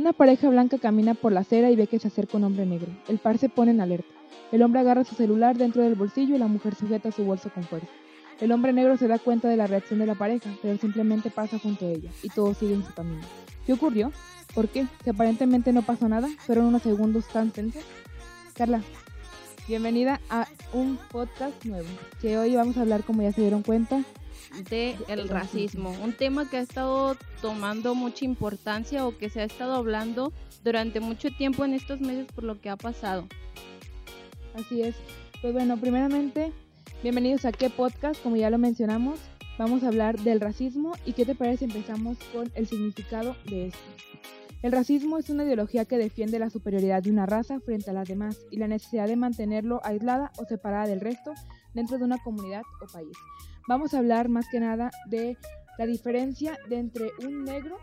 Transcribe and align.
Una 0.00 0.14
pareja 0.14 0.48
blanca 0.48 0.78
camina 0.78 1.12
por 1.12 1.30
la 1.30 1.40
acera 1.40 1.70
y 1.70 1.76
ve 1.76 1.86
que 1.86 1.98
se 1.98 2.08
acerca 2.08 2.38
un 2.38 2.44
hombre 2.44 2.64
negro. 2.64 2.86
El 3.06 3.18
par 3.18 3.36
se 3.36 3.50
pone 3.50 3.72
en 3.72 3.82
alerta. 3.82 4.08
El 4.50 4.62
hombre 4.62 4.80
agarra 4.80 5.04
su 5.04 5.14
celular 5.14 5.58
dentro 5.58 5.82
del 5.82 5.94
bolsillo 5.94 6.34
y 6.34 6.38
la 6.38 6.46
mujer 6.46 6.74
sujeta 6.74 7.12
su 7.12 7.22
bolso 7.22 7.50
con 7.52 7.64
fuerza. 7.64 7.86
El 8.40 8.50
hombre 8.52 8.72
negro 8.72 8.96
se 8.96 9.08
da 9.08 9.18
cuenta 9.18 9.50
de 9.50 9.58
la 9.58 9.66
reacción 9.66 9.98
de 9.98 10.06
la 10.06 10.14
pareja, 10.14 10.48
pero 10.62 10.78
simplemente 10.78 11.28
pasa 11.28 11.58
junto 11.58 11.84
a 11.84 11.90
ella 11.90 12.08
y 12.22 12.30
todos 12.30 12.56
siguen 12.56 12.82
su 12.82 12.94
camino. 12.94 13.20
¿Qué 13.66 13.74
ocurrió? 13.74 14.10
¿Por 14.54 14.68
qué? 14.68 14.86
Si 15.04 15.10
aparentemente 15.10 15.70
no 15.70 15.82
pasó 15.82 16.08
nada, 16.08 16.28
fueron 16.38 16.64
unos 16.64 16.80
segundos 16.80 17.28
tan 17.28 17.50
tensos. 17.50 17.84
Carla, 18.54 18.80
bienvenida 19.68 20.18
a 20.30 20.48
un 20.72 20.98
podcast 21.12 21.62
nuevo, 21.66 21.88
que 22.22 22.38
hoy 22.38 22.56
vamos 22.56 22.78
a 22.78 22.80
hablar, 22.80 23.02
como 23.02 23.20
ya 23.20 23.32
se 23.32 23.42
dieron 23.42 23.62
cuenta, 23.62 24.02
de 24.68 24.96
el 25.08 25.28
racismo, 25.28 25.90
un 26.02 26.12
tema 26.12 26.48
que 26.48 26.58
ha 26.58 26.60
estado 26.60 27.16
tomando 27.40 27.94
mucha 27.94 28.24
importancia 28.24 29.06
o 29.06 29.16
que 29.16 29.30
se 29.30 29.40
ha 29.40 29.44
estado 29.44 29.74
hablando 29.74 30.32
durante 30.64 31.00
mucho 31.00 31.30
tiempo 31.30 31.64
en 31.64 31.74
estos 31.74 32.00
meses 32.00 32.26
por 32.34 32.44
lo 32.44 32.60
que 32.60 32.70
ha 32.70 32.76
pasado. 32.76 33.26
Así 34.54 34.82
es. 34.82 34.94
Pues 35.40 35.52
bueno, 35.52 35.76
primeramente, 35.76 36.52
bienvenidos 37.02 37.44
a 37.44 37.52
qué 37.52 37.70
podcast, 37.70 38.22
como 38.22 38.36
ya 38.36 38.50
lo 38.50 38.58
mencionamos, 38.58 39.18
vamos 39.58 39.84
a 39.84 39.88
hablar 39.88 40.18
del 40.18 40.40
racismo 40.40 40.92
y 41.06 41.12
qué 41.12 41.24
te 41.24 41.34
parece 41.34 41.64
empezamos 41.64 42.18
con 42.32 42.50
el 42.54 42.66
significado 42.66 43.36
de 43.46 43.68
esto. 43.68 43.78
El 44.62 44.72
racismo 44.72 45.16
es 45.16 45.30
una 45.30 45.44
ideología 45.44 45.86
que 45.86 45.96
defiende 45.96 46.38
la 46.38 46.50
superioridad 46.50 47.02
de 47.02 47.10
una 47.10 47.24
raza 47.24 47.60
frente 47.60 47.90
a 47.90 47.94
las 47.94 48.06
demás 48.06 48.38
y 48.50 48.58
la 48.58 48.68
necesidad 48.68 49.06
de 49.06 49.16
mantenerlo 49.16 49.80
aislada 49.84 50.32
o 50.36 50.44
separada 50.44 50.86
del 50.86 51.00
resto 51.00 51.32
dentro 51.72 51.96
de 51.96 52.04
una 52.04 52.18
comunidad 52.18 52.62
o 52.82 52.92
país. 52.92 53.16
Vamos 53.68 53.94
a 53.94 53.98
hablar 53.98 54.28
más 54.28 54.46
que 54.50 54.60
nada 54.60 54.90
de 55.06 55.38
la 55.78 55.86
diferencia 55.86 56.58
entre 56.68 57.10
un 57.24 57.44
negro 57.44 57.78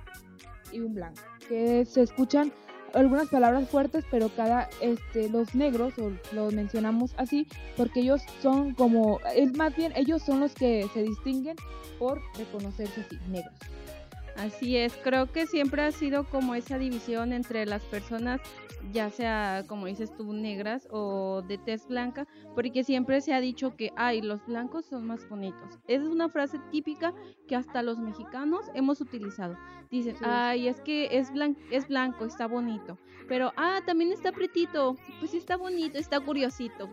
y 0.71 0.81
un 0.81 0.93
blanco, 0.93 1.21
que 1.47 1.83
se 1.85 2.03
escuchan 2.03 2.51
algunas 2.93 3.27
palabras 3.29 3.67
fuertes, 3.69 4.05
pero 4.11 4.29
cada 4.29 4.69
este 4.79 5.29
los 5.29 5.55
negros 5.55 5.97
o 5.97 6.11
los 6.31 6.53
mencionamos 6.53 7.15
así 7.17 7.47
porque 7.75 8.01
ellos 8.01 8.21
son 8.41 8.75
como 8.75 9.19
es 9.35 9.55
más 9.57 9.75
bien 9.75 9.93
ellos 9.95 10.21
son 10.21 10.41
los 10.41 10.53
que 10.53 10.87
se 10.93 11.01
distinguen 11.03 11.57
por 11.97 12.21
reconocerse 12.37 13.01
así, 13.01 13.17
negros. 13.29 13.55
Así 14.37 14.77
es, 14.77 14.95
creo 15.03 15.31
que 15.31 15.47
siempre 15.47 15.81
ha 15.81 15.91
sido 15.91 16.23
como 16.25 16.53
esa 16.53 16.77
división 16.77 17.33
entre 17.33 17.65
las 17.65 17.81
personas, 17.83 18.39
ya 18.93 19.09
sea 19.09 19.63
como 19.67 19.87
dices 19.87 20.15
tú, 20.15 20.31
negras 20.31 20.87
o 20.91 21.41
de 21.47 21.57
tez 21.57 21.87
blanca, 21.87 22.27
porque 22.53 22.83
siempre 22.83 23.19
se 23.21 23.33
ha 23.33 23.41
dicho 23.41 23.75
que, 23.75 23.91
ay, 23.95 24.21
los 24.21 24.45
blancos 24.45 24.85
son 24.85 25.07
más 25.07 25.27
bonitos. 25.27 25.79
Esa 25.87 26.03
es 26.03 26.09
una 26.09 26.29
frase 26.29 26.59
típica 26.71 27.15
que 27.47 27.55
hasta 27.55 27.81
los 27.81 27.97
mexicanos 27.97 28.67
hemos 28.75 29.01
utilizado. 29.01 29.57
Dicen, 29.89 30.15
ay, 30.21 30.67
es 30.67 30.81
que 30.81 31.17
es, 31.17 31.31
es 31.71 31.87
blanco, 31.87 32.25
está 32.25 32.45
bonito, 32.45 32.99
pero, 33.27 33.51
ah, 33.57 33.81
también 33.85 34.11
está 34.11 34.31
pretito, 34.31 34.95
pues 35.19 35.33
está 35.33 35.57
bonito, 35.57 35.97
está 35.97 36.19
curiosito. 36.19 36.89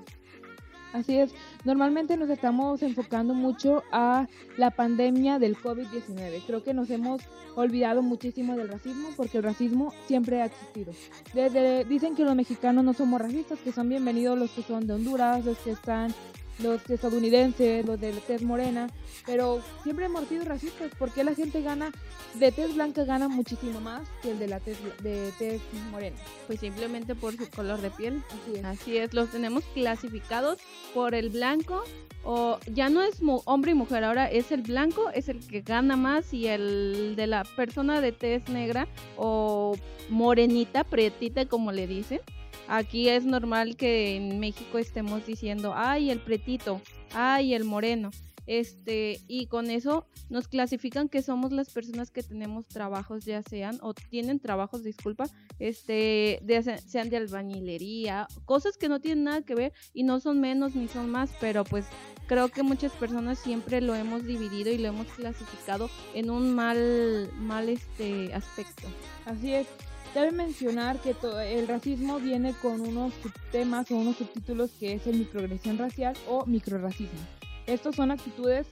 Así 0.95 1.19
es, 1.19 1.35
normalmente 1.65 2.17
nos 2.17 2.31
estamos 2.31 2.81
enfocando 2.85 3.35
mucho 3.35 3.83
a 3.91 4.29
la 4.57 4.71
pandemia 4.71 5.41
del 5.41 5.57
COVID-19. 5.57 6.45
Creo 6.47 6.63
que 6.63 6.73
nos 6.73 6.89
hemos 6.89 7.21
olvidado 7.57 8.01
muchísimo 8.01 8.57
del 8.57 8.69
racismo 8.69 9.09
porque 9.17 9.39
el 9.39 9.43
racismo 9.43 9.93
siempre 10.07 10.41
ha 10.41 10.45
existido. 10.45 10.93
Desde, 11.35 11.85
dicen 11.85 12.15
que 12.15 12.23
los 12.23 12.37
mexicanos 12.37 12.85
no 12.85 12.95
somos 12.95 13.21
racistas, 13.21 13.59
que 13.59 13.73
son 13.73 13.89
bienvenidos 13.89 14.39
los 14.39 14.53
que 14.53 14.63
son 14.63 14.87
de 14.87 14.93
Honduras, 14.93 15.45
los 15.45 15.59
que 15.59 15.73
están 15.73 16.15
los 16.59 16.89
estadounidenses, 16.89 17.85
los 17.85 18.01
de 18.01 18.13
tez 18.13 18.43
morena, 18.43 18.89
pero 19.27 19.63
siempre 19.83 20.07
hemos 20.07 20.29
sido 20.29 20.45
racistas. 20.45 20.91
porque 20.99 21.25
la 21.25 21.35
gente 21.35 21.63
gana 21.63 21.91
de 22.35 22.53
tez 22.53 22.75
blanca 22.75 23.05
gana 23.05 23.29
muchísimo 23.29 23.81
más 23.81 24.09
que 24.23 24.33
el 24.33 24.39
de 24.39 24.49
la 24.49 24.61
tez 24.61 24.79
de 25.03 25.33
tez 25.39 25.61
morena? 25.91 26.17
Pues 26.47 26.61
simplemente 26.61 27.15
por 27.15 27.37
su 27.37 27.49
color 27.51 27.81
de 27.81 27.91
piel. 27.91 28.23
Así 28.29 28.59
es. 28.59 28.65
Así 28.65 28.97
es, 28.99 29.15
los 29.15 29.31
tenemos 29.31 29.65
clasificados 29.75 30.59
por 30.93 31.15
el 31.15 31.31
blanco 31.31 31.85
o 32.25 32.59
ya 32.73 32.89
no 32.89 33.03
es 33.03 33.21
hombre 33.45 33.73
y 33.73 33.75
mujer, 33.75 34.03
ahora 34.03 34.31
es 34.31 34.51
el 34.51 34.63
blanco, 34.63 35.11
es 35.11 35.29
el 35.29 35.47
que 35.47 35.61
gana 35.61 35.97
más 35.97 36.33
y 36.33 36.47
el 36.47 37.15
de 37.17 37.27
la 37.27 37.45
persona 37.45 38.01
de 38.01 38.13
tez 38.13 38.49
negra 38.49 38.89
o 39.17 39.77
morenita, 40.09 40.85
prietita 40.85 41.47
como 41.47 41.71
le 41.71 41.87
dicen 41.87 42.21
Aquí 42.69 43.09
es 43.09 43.25
normal 43.25 43.77
que 43.77 44.17
en 44.17 44.41
México 44.41 44.79
estemos 44.79 45.27
diciendo, 45.27 45.73
ay, 45.75 46.11
el 46.11 46.21
pretito, 46.21 46.81
ay, 47.13 47.55
el 47.55 47.65
moreno. 47.65 48.11
Este, 48.47 49.21
y 49.27 49.47
con 49.47 49.71
eso 49.71 50.07
nos 50.29 50.49
clasifican 50.49 51.09
que 51.09 51.23
somos 51.23 51.53
las 51.53 51.71
personas 51.71 52.11
que 52.11 52.23
tenemos 52.23 52.67
trabajos, 52.67 53.25
ya 53.25 53.43
sean, 53.43 53.79
o 53.81 53.95
tienen 53.95 54.39
trabajos, 54.39 54.83
disculpa, 54.85 55.27
este, 55.59 56.43
sean 56.87 57.09
de 57.09 57.17
albañilería, 57.17 58.27
cosas 58.45 58.77
que 58.77 58.89
no 58.89 59.01
tienen 59.01 59.25
nada 59.25 59.43
que 59.43 59.55
ver 59.55 59.73
y 59.95 60.03
no 60.03 60.21
son 60.21 60.41
menos 60.41 60.75
ni 60.75 60.89
son 60.89 61.11
más, 61.11 61.31
pero 61.41 61.65
pues 61.65 61.87
creo 62.27 62.49
que 62.49 62.63
muchas 62.63 62.93
personas 62.93 63.39
siempre 63.39 63.81
lo 63.81 63.95
hemos 63.95 64.25
dividido 64.25 64.71
y 64.71 64.79
lo 64.79 64.89
hemos 64.89 65.07
clasificado 65.09 65.89
en 66.15 66.31
un 66.31 66.55
mal, 66.55 67.31
mal 67.39 67.69
este 67.69 68.35
aspecto. 68.35 68.89
Así 69.25 69.55
es. 69.55 69.67
Cabe 70.15 70.31
mencionar 70.31 71.01
que 71.01 71.17
el 71.53 71.67
racismo 71.67 72.21
viene 72.21 72.55
con 72.63 72.81
unos 72.81 73.13
subtemas 73.15 73.91
o 73.91 73.97
unos 73.97 74.15
subtítulos 74.15 74.71
que 74.79 74.93
es 74.93 75.09
el 75.09 75.19
microagresión 75.19 75.77
racial 75.77 76.17
o 76.29 76.47
microracismo. 76.47 77.19
Estos 77.67 77.97
son 77.97 78.13
actitudes 78.13 78.69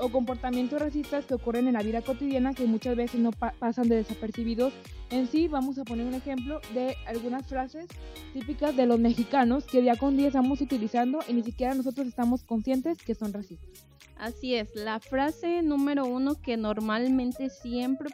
o 0.00 0.08
comportamientos 0.08 0.80
racistas 0.80 1.26
que 1.26 1.34
ocurren 1.34 1.66
en 1.66 1.74
la 1.74 1.82
vida 1.82 2.00
cotidiana 2.00 2.54
que 2.54 2.64
muchas 2.64 2.96
veces 2.96 3.20
no 3.20 3.30
pasan 3.30 3.90
de 3.90 3.96
desapercibidos. 3.96 4.72
En 5.10 5.26
sí, 5.26 5.48
vamos 5.48 5.78
a 5.78 5.84
poner 5.84 6.06
un 6.06 6.14
ejemplo 6.14 6.62
de 6.72 6.96
algunas 7.06 7.46
frases 7.46 7.88
típicas 8.32 8.74
de 8.74 8.86
los 8.86 8.98
mexicanos 8.98 9.64
que 9.64 9.82
día 9.82 9.96
con 9.96 10.16
día 10.16 10.28
estamos 10.28 10.62
utilizando 10.62 11.18
y 11.28 11.34
ni 11.34 11.42
siquiera 11.42 11.74
nosotros 11.74 12.06
estamos 12.06 12.42
conscientes 12.42 12.96
que 13.02 13.14
son 13.14 13.34
racistas. 13.34 13.95
Así 14.18 14.54
es, 14.54 14.74
la 14.74 14.98
frase 14.98 15.62
número 15.62 16.06
uno 16.06 16.40
que 16.40 16.56
normalmente 16.56 17.50
siempre 17.50 18.08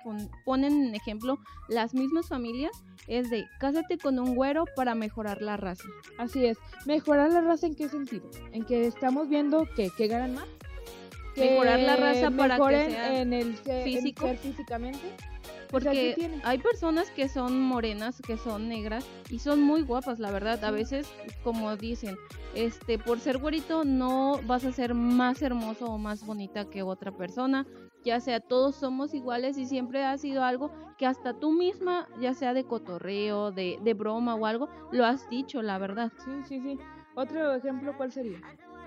ponen 0.45 0.89
en 0.89 0.95
ejemplo 0.95 1.39
las 1.69 1.95
mismas 1.95 2.29
familias 2.29 2.73
es 3.07 3.31
de 3.31 3.47
cásate 3.61 3.99
con 3.99 4.19
un 4.19 4.35
güero 4.35 4.65
para 4.75 4.95
mejorar 4.95 5.43
la 5.43 5.57
raza. 5.57 5.89
Así 6.19 6.45
es, 6.45 6.59
mejorar 6.87 7.31
la 7.31 7.41
raza 7.41 7.67
en 7.67 7.77
qué 7.77 7.89
sentido? 7.89 8.29
En 8.53 8.65
que 8.65 8.87
estamos 8.87 9.29
viendo 9.29 9.69
que, 9.77 9.91
que 9.97 10.09
ganan 10.09 10.35
más. 10.35 10.47
mejorar 11.37 11.79
la 11.81 11.97
raza 11.97 12.31
para 12.33 12.57
que 12.57 12.91
sea 12.91 13.21
en 13.21 13.33
el 13.33 13.55
físico. 13.57 14.29
físicamente 14.43 14.99
porque 15.71 16.41
hay 16.45 16.59
personas 16.59 17.11
que 17.11 17.29
son 17.29 17.61
morenas, 17.61 18.21
que 18.21 18.37
son 18.37 18.69
negras 18.69 19.07
y 19.31 19.39
son 19.39 19.63
muy 19.63 19.83
guapas, 19.83 20.19
la 20.19 20.31
verdad. 20.31 20.63
A 20.65 20.71
veces, 20.71 21.09
como 21.43 21.77
dicen, 21.77 22.17
este, 22.55 22.99
por 22.99 23.21
ser 23.21 23.39
güerito 23.39 23.85
no 23.85 24.41
vas 24.47 24.65
a 24.65 24.73
ser 24.73 24.95
más 24.95 25.41
hermoso 25.43 25.87
o 25.87 25.99
más 25.99 26.25
bonita 26.27 26.69
que 26.69 26.83
otra 26.83 27.13
persona. 27.13 27.67
Ya 28.05 28.21
sea 28.21 28.41
todos 28.41 28.75
somos 28.77 29.15
iguales 29.15 29.57
y 29.59 29.67
siempre 29.67 30.05
ha 30.05 30.19
sido 30.19 30.43
algo 30.43 30.73
que 30.99 31.07
hasta 31.07 31.35
tú 31.35 31.53
misma, 31.53 32.09
ya 32.21 32.35
sea 32.35 32.53
de 32.53 32.65
cotorreo, 32.65 33.53
de, 33.53 33.79
de 33.83 33.95
broma 33.95 34.35
o 34.35 34.47
algo, 34.47 34.69
lo 34.91 35.05
has 35.05 35.29
dicho, 35.31 35.63
la 35.63 35.79
verdad. 35.79 36.13
Sí, 36.25 36.31
sí, 36.49 36.61
sí. 36.61 36.79
Otro 37.15 37.55
ejemplo, 37.55 37.97
¿cuál 37.97 38.11
sería? 38.11 38.41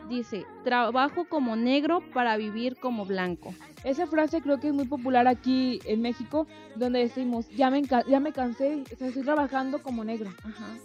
Dice, 0.09 0.45
trabajo 0.63 1.25
como 1.25 1.55
negro 1.55 2.01
para 2.13 2.38
vivir 2.38 2.77
como 2.77 3.05
blanco. 3.05 3.53
Esa 3.83 4.07
frase 4.07 4.41
creo 4.41 4.59
que 4.59 4.67
es 4.67 4.73
muy 4.73 4.85
popular 4.85 5.27
aquí 5.27 5.79
en 5.85 6.01
México, 6.01 6.47
donde 6.75 6.99
decimos, 6.99 7.47
ya 7.49 7.69
me, 7.69 7.83
ya 7.83 8.19
me 8.19 8.31
cansé, 8.31 8.83
estoy 8.89 9.23
trabajando 9.23 9.81
como 9.81 10.03
negro. 10.03 10.31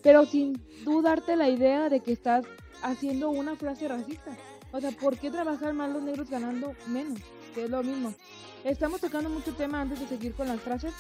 Pero 0.03 0.27
sin 0.27 0.61
tú 0.85 1.03
darte 1.03 1.37
la 1.37 1.49
idea 1.49 1.89
de 1.89 2.01
que 2.01 2.13
estás 2.13 2.45
haciendo 2.83 3.31
una 3.31 3.57
frase 3.57 3.89
racista. 3.89 4.37
O 4.73 4.81
sea, 4.81 4.91
¿por 4.93 5.17
qué 5.19 5.31
trabajar 5.31 5.75
más 5.75 5.91
los 5.91 6.03
negros 6.03 6.31
ganando 6.31 6.75
menos? 6.87 7.19
Que 7.55 7.65
es 7.65 7.71
lo 7.71 7.83
mismo. 7.83 8.15
Estamos 8.65 9.01
tocando 9.01 9.29
mucho 9.29 9.55
tema 9.55 9.81
antes 9.81 9.99
de 10.01 10.07
seguir 10.07 10.35
con 10.35 10.47
las 10.47 10.61
frases. 10.61 10.93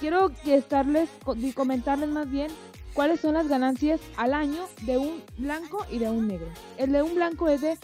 Quiero 0.00 0.30
que 0.44 0.56
estarles 0.56 1.08
comentarles 1.54 2.10
más 2.10 2.30
bien 2.30 2.50
cuáles 2.96 3.20
son 3.20 3.34
las 3.34 3.46
ganancias 3.46 4.00
al 4.16 4.32
año 4.32 4.64
de 4.82 4.96
un 4.96 5.22
blanco 5.36 5.84
y 5.92 5.98
de 5.98 6.10
un 6.10 6.26
negro. 6.26 6.48
El 6.78 6.90
de 6.92 7.02
un 7.02 7.14
blanco 7.14 7.46
es 7.46 7.60
de 7.60 7.78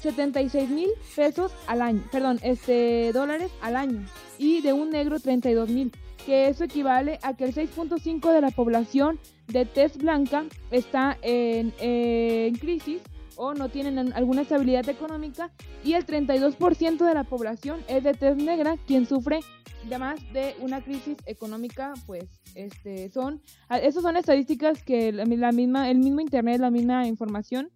76 0.00 0.70
mil 0.70 0.88
pesos 1.16 1.52
al 1.66 1.82
año, 1.82 2.02
perdón, 2.12 2.38
este 2.42 3.12
dólares 3.12 3.50
al 3.60 3.74
año 3.74 4.06
y 4.38 4.60
de 4.62 4.72
un 4.72 4.90
negro 4.90 5.18
32 5.18 5.68
mil, 5.68 5.92
que 6.24 6.48
eso 6.48 6.64
equivale 6.64 7.18
a 7.22 7.34
que 7.34 7.44
el 7.44 7.54
6.5 7.54 8.32
de 8.32 8.40
la 8.40 8.52
población 8.52 9.18
de 9.48 9.64
tez 9.64 9.98
blanca 9.98 10.44
está 10.70 11.18
en, 11.22 11.74
en 11.80 12.54
crisis 12.54 13.02
o 13.36 13.54
no 13.54 13.68
tienen 13.68 14.12
alguna 14.12 14.42
estabilidad 14.42 14.88
económica 14.88 15.50
y 15.84 15.94
el 15.94 16.06
32% 16.06 17.04
de 17.04 17.14
la 17.14 17.24
población 17.24 17.80
es 17.88 18.02
de 18.04 18.14
tez 18.14 18.36
negra 18.36 18.76
quien 18.86 19.06
sufre 19.06 19.40
además 19.86 20.20
de 20.32 20.54
una 20.60 20.82
crisis 20.82 21.16
económica, 21.26 21.94
pues, 22.06 22.24
este, 22.54 23.08
son, 23.10 23.40
esas 23.70 24.02
son 24.02 24.16
estadísticas 24.16 24.82
que 24.82 25.12
la, 25.12 25.24
misma, 25.52 25.90
el 25.90 25.98
mismo 25.98 26.20
internet, 26.20 26.60
la 26.60 26.70
misma 26.70 27.06
información 27.06 27.70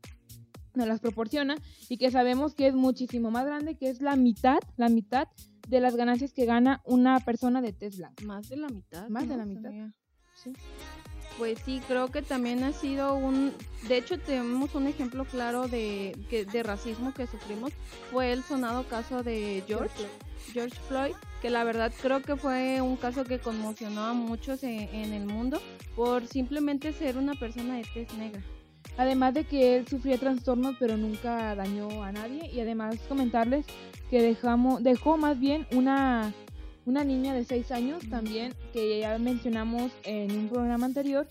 nos 0.74 0.86
las 0.86 1.00
proporciona 1.00 1.56
y 1.88 1.98
que 1.98 2.10
sabemos 2.10 2.54
que 2.54 2.66
es 2.66 2.74
muchísimo 2.74 3.30
más 3.30 3.46
grande, 3.46 3.76
que 3.76 3.88
es 3.88 4.00
la 4.00 4.16
mitad, 4.16 4.58
la 4.76 4.88
mitad 4.88 5.28
de 5.68 5.80
las 5.80 5.96
ganancias 5.96 6.32
que 6.32 6.46
gana 6.46 6.80
una 6.84 7.20
persona 7.20 7.60
de 7.60 7.72
Tesla. 7.72 8.12
Más 8.24 8.48
de 8.48 8.56
la 8.56 8.68
mitad. 8.68 9.08
Más 9.08 9.28
de 9.28 9.36
la 9.36 9.44
mitad. 9.44 9.70
¿sí? 10.34 10.52
Pues 11.38 11.58
sí, 11.64 11.80
creo 11.88 12.08
que 12.08 12.22
también 12.22 12.62
ha 12.64 12.72
sido 12.72 13.14
un... 13.14 13.52
De 13.88 13.96
hecho, 13.96 14.18
tenemos 14.18 14.74
un 14.74 14.86
ejemplo 14.86 15.24
claro 15.24 15.68
de, 15.68 16.14
de 16.30 16.62
racismo 16.62 17.14
que 17.14 17.26
sufrimos. 17.26 17.72
Fue 18.10 18.32
el 18.32 18.42
sonado 18.42 18.86
caso 18.86 19.22
de 19.22 19.64
George, 19.66 20.06
George 20.52 20.76
Floyd, 20.88 21.14
que 21.40 21.50
la 21.50 21.64
verdad 21.64 21.92
creo 22.00 22.20
que 22.20 22.36
fue 22.36 22.80
un 22.80 22.96
caso 22.96 23.24
que 23.24 23.38
conmocionó 23.38 24.04
a 24.04 24.12
muchos 24.12 24.62
en, 24.62 25.12
el 25.12 25.26
mundo 25.26 25.60
por 25.96 26.26
simplemente 26.26 26.92
ser 26.92 27.16
una 27.16 27.34
persona 27.34 27.76
de 27.76 27.84
tez 27.94 28.12
negra. 28.14 28.42
Además 28.96 29.34
de 29.34 29.44
que 29.44 29.76
él 29.76 29.88
sufría 29.88 30.18
trastornos 30.18 30.74
pero 30.78 30.96
nunca 30.96 31.54
dañó 31.54 32.02
a 32.02 32.12
nadie 32.12 32.50
y 32.52 32.60
además 32.60 32.96
comentarles 33.08 33.64
que 34.10 34.20
dejamos, 34.20 34.82
dejó 34.82 35.16
más 35.16 35.38
bien 35.38 35.66
una 35.72 36.34
una 36.86 37.04
niña 37.04 37.34
de 37.34 37.44
6 37.44 37.70
años 37.72 38.08
también, 38.08 38.54
que 38.72 39.00
ya 39.00 39.18
mencionamos 39.18 39.92
en 40.04 40.30
un 40.32 40.48
programa 40.48 40.86
anterior, 40.86 41.28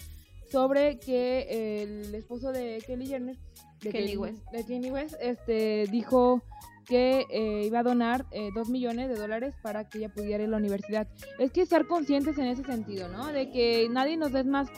sobre 0.51 1.00
que 1.00 1.84
el 1.84 2.16
esposo 2.16 2.51
de 2.51 2.84
Kelly 2.86 3.07
Jenner, 3.07 3.38
de 3.81 3.92
Kelly 3.92 4.18
West, 4.18 4.44
de 4.51 4.92
West 4.92 5.16
este, 5.22 5.86
dijo 5.92 6.42
que 6.90 7.25
eh, 7.30 7.66
iba 7.68 7.80
a 7.80 7.84
donar 7.84 8.25
eh, 8.31 8.50
2 8.56 8.69
millones 8.69 9.10
de 9.10 9.16
dólares 9.16 9.54
para 9.62 9.88
que 9.88 10.00
ella 10.00 10.10
pudiera 10.10 10.44
ir 10.44 10.50
a 10.50 10.51
la 10.51 10.57
universidad. 10.57 11.07
Es 11.38 11.51
que 11.51 11.62
estar 11.62 11.86
conscientes 11.86 12.38
en 12.40 12.46
ese 12.46 12.63
sentido, 12.63 13.07
¿no? 13.10 13.28
De 13.28 13.51
que 13.51 13.88
nadie 13.92 14.18
nos 14.18 14.34
es 14.34 14.46
más, 14.48 14.69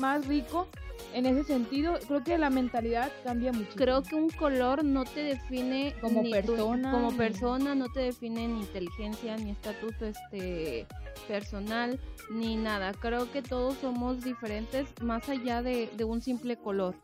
más 0.00 0.26
rico 0.26 0.66
en 1.12 1.26
ese 1.26 1.44
sentido, 1.44 1.98
creo 2.06 2.22
que 2.22 2.38
la 2.38 2.50
mentalidad 2.50 3.10
cambia 3.24 3.52
mucho. 3.52 3.74
Creo 3.74 4.02
que 4.02 4.14
un 4.14 4.30
color 4.30 4.84
no 4.84 5.04
te 5.04 5.20
define 5.20 5.94
como 6.00 6.22
persona, 6.22 6.92
como 6.92 7.16
persona 7.16 7.74
no 7.74 7.88
te 7.88 8.00
define 8.00 8.46
ni 8.46 8.60
inteligencia 8.60 9.36
ni 9.36 9.50
estatuto 9.50 10.06
este 10.06 10.86
personal 11.26 11.98
ni 12.30 12.56
nada. 12.56 12.92
Creo 12.92 13.30
que 13.32 13.42
todos 13.42 13.74
somos 13.78 14.22
diferentes 14.22 14.88
más 15.02 15.28
allá 15.28 15.62
de, 15.62 15.90
de 15.96 16.04
un 16.04 16.20
simple 16.20 16.56
color. 16.56 16.94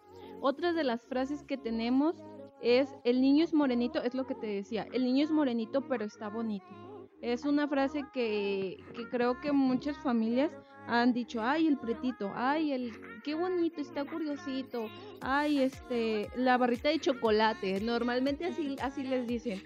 Otra 0.40 0.72
de 0.72 0.84
las 0.84 1.04
frases 1.06 1.42
que 1.42 1.56
tenemos 1.56 2.14
es 2.62 2.88
el 3.04 3.20
niño 3.20 3.44
es 3.44 3.54
morenito, 3.54 4.02
es 4.02 4.14
lo 4.14 4.26
que 4.26 4.34
te 4.34 4.46
decía, 4.46 4.86
el 4.92 5.04
niño 5.04 5.24
es 5.24 5.30
morenito 5.30 5.82
pero 5.88 6.04
está 6.04 6.28
bonito. 6.28 6.66
Es 7.22 7.44
una 7.44 7.66
frase 7.66 8.04
que, 8.12 8.76
que 8.94 9.08
creo 9.08 9.40
que 9.40 9.50
muchas 9.50 9.96
familias 9.98 10.52
han 10.86 11.12
dicho, 11.12 11.42
ay, 11.42 11.66
el 11.66 11.76
pretito, 11.76 12.32
ay, 12.34 12.72
el, 12.72 12.92
qué 13.22 13.34
bonito, 13.34 13.80
está 13.80 14.04
curiosito, 14.04 14.88
ay, 15.20 15.60
este, 15.62 16.30
la 16.36 16.56
barrita 16.56 16.88
de 16.88 17.00
chocolate, 17.00 17.80
normalmente 17.80 18.44
así, 18.46 18.76
así 18.80 19.02
les 19.02 19.26
dicen. 19.26 19.62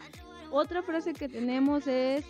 Otra 0.50 0.82
frase 0.82 1.12
que 1.12 1.28
tenemos 1.28 1.86
es, 1.86 2.24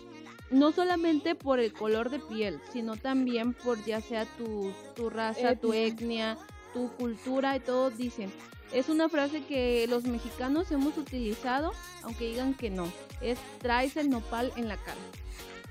no 0.51 0.71
solamente 0.71 1.33
por 1.35 1.59
el 1.59 1.73
color 1.73 2.09
de 2.09 2.19
piel, 2.19 2.59
sino 2.71 2.95
también 2.97 3.53
por 3.53 3.83
ya 3.85 4.01
sea 4.01 4.25
tu, 4.25 4.71
tu 4.95 5.09
raza, 5.09 5.55
tu 5.55 5.73
etnia, 5.73 6.37
tu 6.73 6.89
cultura 6.91 7.55
y 7.55 7.61
todos 7.61 7.97
dicen. 7.97 8.31
Es 8.73 8.87
una 8.87 9.09
frase 9.09 9.43
que 9.43 9.85
los 9.89 10.03
mexicanos 10.03 10.71
hemos 10.71 10.97
utilizado, 10.97 11.71
aunque 12.03 12.29
digan 12.29 12.53
que 12.53 12.69
no. 12.69 12.91
Es 13.21 13.37
traes 13.59 13.97
el 13.97 14.09
nopal 14.09 14.51
en 14.55 14.67
la 14.67 14.77
cara. 14.77 14.99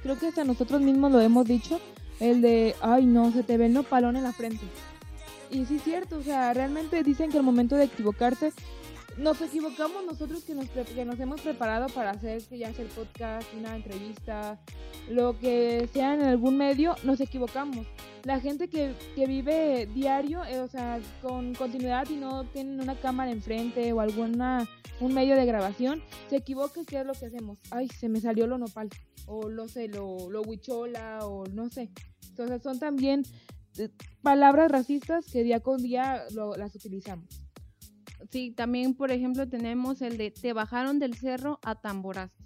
Creo 0.02 0.19
que 0.19 0.28
hasta 0.28 0.44
nosotros 0.44 0.81
mismos 0.81 1.12
lo 1.12 1.20
hemos 1.20 1.46
dicho 1.46 1.81
el 2.20 2.43
de, 2.43 2.75
ay 2.81 3.06
no, 3.06 3.32
se 3.32 3.43
te 3.43 3.56
ve 3.56 3.67
el 3.67 3.72
nopalón 3.72 4.17
en 4.17 4.22
la 4.22 4.32
frente. 4.32 4.64
Y 5.50 5.64
sí 5.64 5.76
es 5.76 5.82
cierto, 5.82 6.19
o 6.19 6.22
sea, 6.22 6.55
realmente 6.55 7.02
dicen 7.02 7.31
que 7.31 7.38
el 7.38 7.43
momento 7.43 7.75
de 7.75 7.84
equivocarse, 7.84 8.52
nos 9.17 9.40
equivocamos 9.43 10.05
nosotros 10.06 10.44
que 10.44 10.55
nos, 10.55 10.69
que 10.69 11.05
nos 11.05 11.19
hemos 11.19 11.40
preparado 11.40 11.88
para 11.88 12.11
hacer 12.11 12.40
ya 12.50 12.72
sea 12.72 12.84
el 12.84 12.90
podcast, 12.90 13.46
una 13.55 13.76
entrevista, 13.76 14.58
lo 15.11 15.38
que 15.38 15.88
sea 15.93 16.14
en 16.14 16.22
algún 16.22 16.56
medio, 16.56 16.94
nos 17.02 17.20
equivocamos. 17.20 17.87
La 18.25 18.38
gente 18.40 18.69
que, 18.69 18.94
que 19.14 19.26
vive 19.26 19.87
diario, 19.93 20.44
eh, 20.44 20.61
o 20.61 20.69
sea, 20.69 21.00
con 21.23 21.55
continuidad 21.55 22.08
y 22.08 22.16
no 22.16 22.44
tienen 22.44 22.81
una 22.81 22.94
cámara 22.94 23.31
enfrente 23.31 23.93
o 23.93 24.00
alguna 24.00 24.69
un 25.00 25.14
medio 25.14 25.34
de 25.34 25.46
grabación, 25.46 26.02
se 26.28 26.37
equivoca 26.37 26.81
y 26.81 26.84
¿qué 26.84 27.00
es 27.00 27.06
lo 27.06 27.14
que 27.14 27.26
hacemos? 27.26 27.58
Ay, 27.70 27.88
se 27.88 28.08
me 28.08 28.20
salió 28.20 28.46
lo 28.46 28.58
nopal, 28.58 28.90
o 29.26 29.49
lo 29.49 29.66
sé, 29.66 29.88
lo, 29.88 30.31
lo 30.31 30.43
huichola, 30.43 31.26
o 31.26 31.46
no 31.46 31.70
sé. 31.70 31.90
Entonces 32.40 32.62
son 32.62 32.78
también 32.78 33.22
eh, 33.76 33.90
palabras 34.22 34.70
racistas 34.70 35.26
que 35.31 35.44
día 35.44 35.60
con 35.60 35.82
día 35.82 36.25
las 36.56 36.75
utilizamos. 36.75 37.28
Sí, 38.31 38.50
también 38.52 38.94
por 38.94 39.10
ejemplo 39.12 39.46
tenemos 39.46 40.00
el 40.00 40.16
de 40.16 40.31
te 40.31 40.54
bajaron 40.54 40.98
del 40.98 41.14
cerro 41.14 41.58
a 41.62 41.75
tamborazos. 41.75 42.38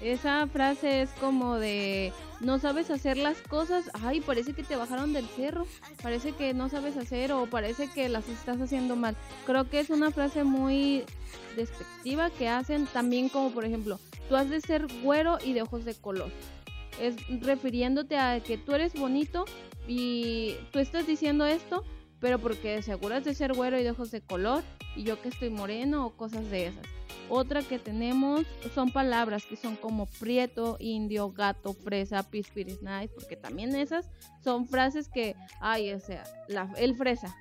Esa 0.00 0.46
frase 0.46 1.02
es 1.02 1.10
como 1.20 1.58
de 1.58 2.14
no 2.40 2.58
sabes 2.58 2.90
hacer 2.90 3.18
las 3.18 3.36
cosas, 3.42 3.90
ay, 3.92 4.22
parece 4.22 4.54
que 4.54 4.62
te 4.62 4.76
bajaron 4.76 5.12
del 5.12 5.26
cerro, 5.26 5.66
parece 6.02 6.32
que 6.32 6.54
no 6.54 6.70
sabes 6.70 6.96
hacer 6.96 7.32
o 7.32 7.44
parece 7.44 7.86
que 7.88 8.08
las 8.08 8.26
estás 8.30 8.58
haciendo 8.62 8.96
mal. 8.96 9.14
Creo 9.44 9.68
que 9.68 9.80
es 9.80 9.90
una 9.90 10.10
frase 10.10 10.42
muy 10.42 11.04
despectiva 11.54 12.30
que 12.30 12.48
hacen 12.48 12.86
también 12.86 13.28
como 13.28 13.50
por 13.50 13.66
ejemplo, 13.66 14.00
tú 14.30 14.36
has 14.36 14.48
de 14.48 14.62
ser 14.62 14.86
güero 15.02 15.36
y 15.44 15.52
de 15.52 15.60
ojos 15.60 15.84
de 15.84 15.94
color 15.94 16.30
es 17.00 17.16
refiriéndote 17.40 18.16
a 18.16 18.40
que 18.40 18.58
tú 18.58 18.74
eres 18.74 18.94
bonito 18.94 19.44
y 19.86 20.54
tú 20.72 20.78
estás 20.78 21.06
diciendo 21.06 21.46
esto, 21.46 21.84
pero 22.20 22.38
porque 22.38 22.76
aseguras 22.76 23.24
de 23.24 23.34
ser 23.34 23.54
güero 23.54 23.78
y 23.78 23.82
de 23.82 23.90
ojos 23.90 24.10
de 24.10 24.20
color 24.20 24.62
y 24.94 25.04
yo 25.04 25.20
que 25.20 25.28
estoy 25.28 25.50
moreno 25.50 26.06
o 26.06 26.16
cosas 26.16 26.50
de 26.50 26.68
esas. 26.68 26.86
Otra 27.28 27.62
que 27.62 27.78
tenemos 27.78 28.44
son 28.74 28.90
palabras 28.90 29.46
que 29.46 29.56
son 29.56 29.76
como 29.76 30.06
prieto, 30.06 30.76
indio, 30.80 31.30
gato, 31.30 31.72
fresa, 31.72 32.28
pispiris 32.28 32.82
nice, 32.82 33.12
porque 33.14 33.36
también 33.36 33.74
esas 33.74 34.10
son 34.42 34.66
frases 34.66 35.08
que, 35.08 35.36
ay, 35.60 35.92
o 35.92 36.00
sea, 36.00 36.24
la, 36.48 36.72
el 36.76 36.96
fresa. 36.96 37.34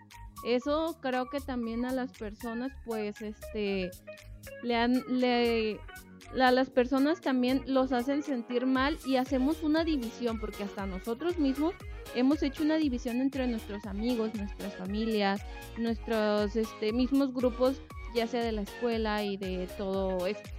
Eso 0.46 0.98
creo 1.02 1.30
que 1.30 1.42
también 1.42 1.86
a 1.86 1.92
las 1.92 2.12
personas, 2.12 2.72
pues, 2.86 3.22
este, 3.22 3.92
le 4.64 4.76
han, 4.76 5.04
le, 5.10 5.80
las 6.34 6.70
personas 6.70 7.22
también 7.22 7.64
los 7.66 7.92
hacen 7.92 8.24
sentir 8.24 8.66
mal 8.66 8.98
y 9.06 9.16
hacemos 9.16 9.64
una 9.64 9.84
división, 9.84 10.40
porque 10.40 10.64
hasta 10.64 10.86
nosotros 10.86 11.38
mismos 11.40 11.74
hemos 12.16 12.44
hecho 12.44 12.64
una 12.64 12.78
división 12.78 13.22
entre 13.22 13.48
nuestros 13.48 13.86
amigos, 13.86 14.34
nuestras 14.36 14.76
familias, 14.76 15.42
nuestros 15.78 16.56
este, 16.56 16.94
mismos 16.94 17.34
grupos, 17.34 17.82
ya 18.14 18.28
sea 18.28 18.44
de 18.44 18.52
la 18.52 18.62
escuela 18.62 19.24
y 19.24 19.38
de 19.38 19.68
todo 19.78 20.26
esto. 20.28 20.50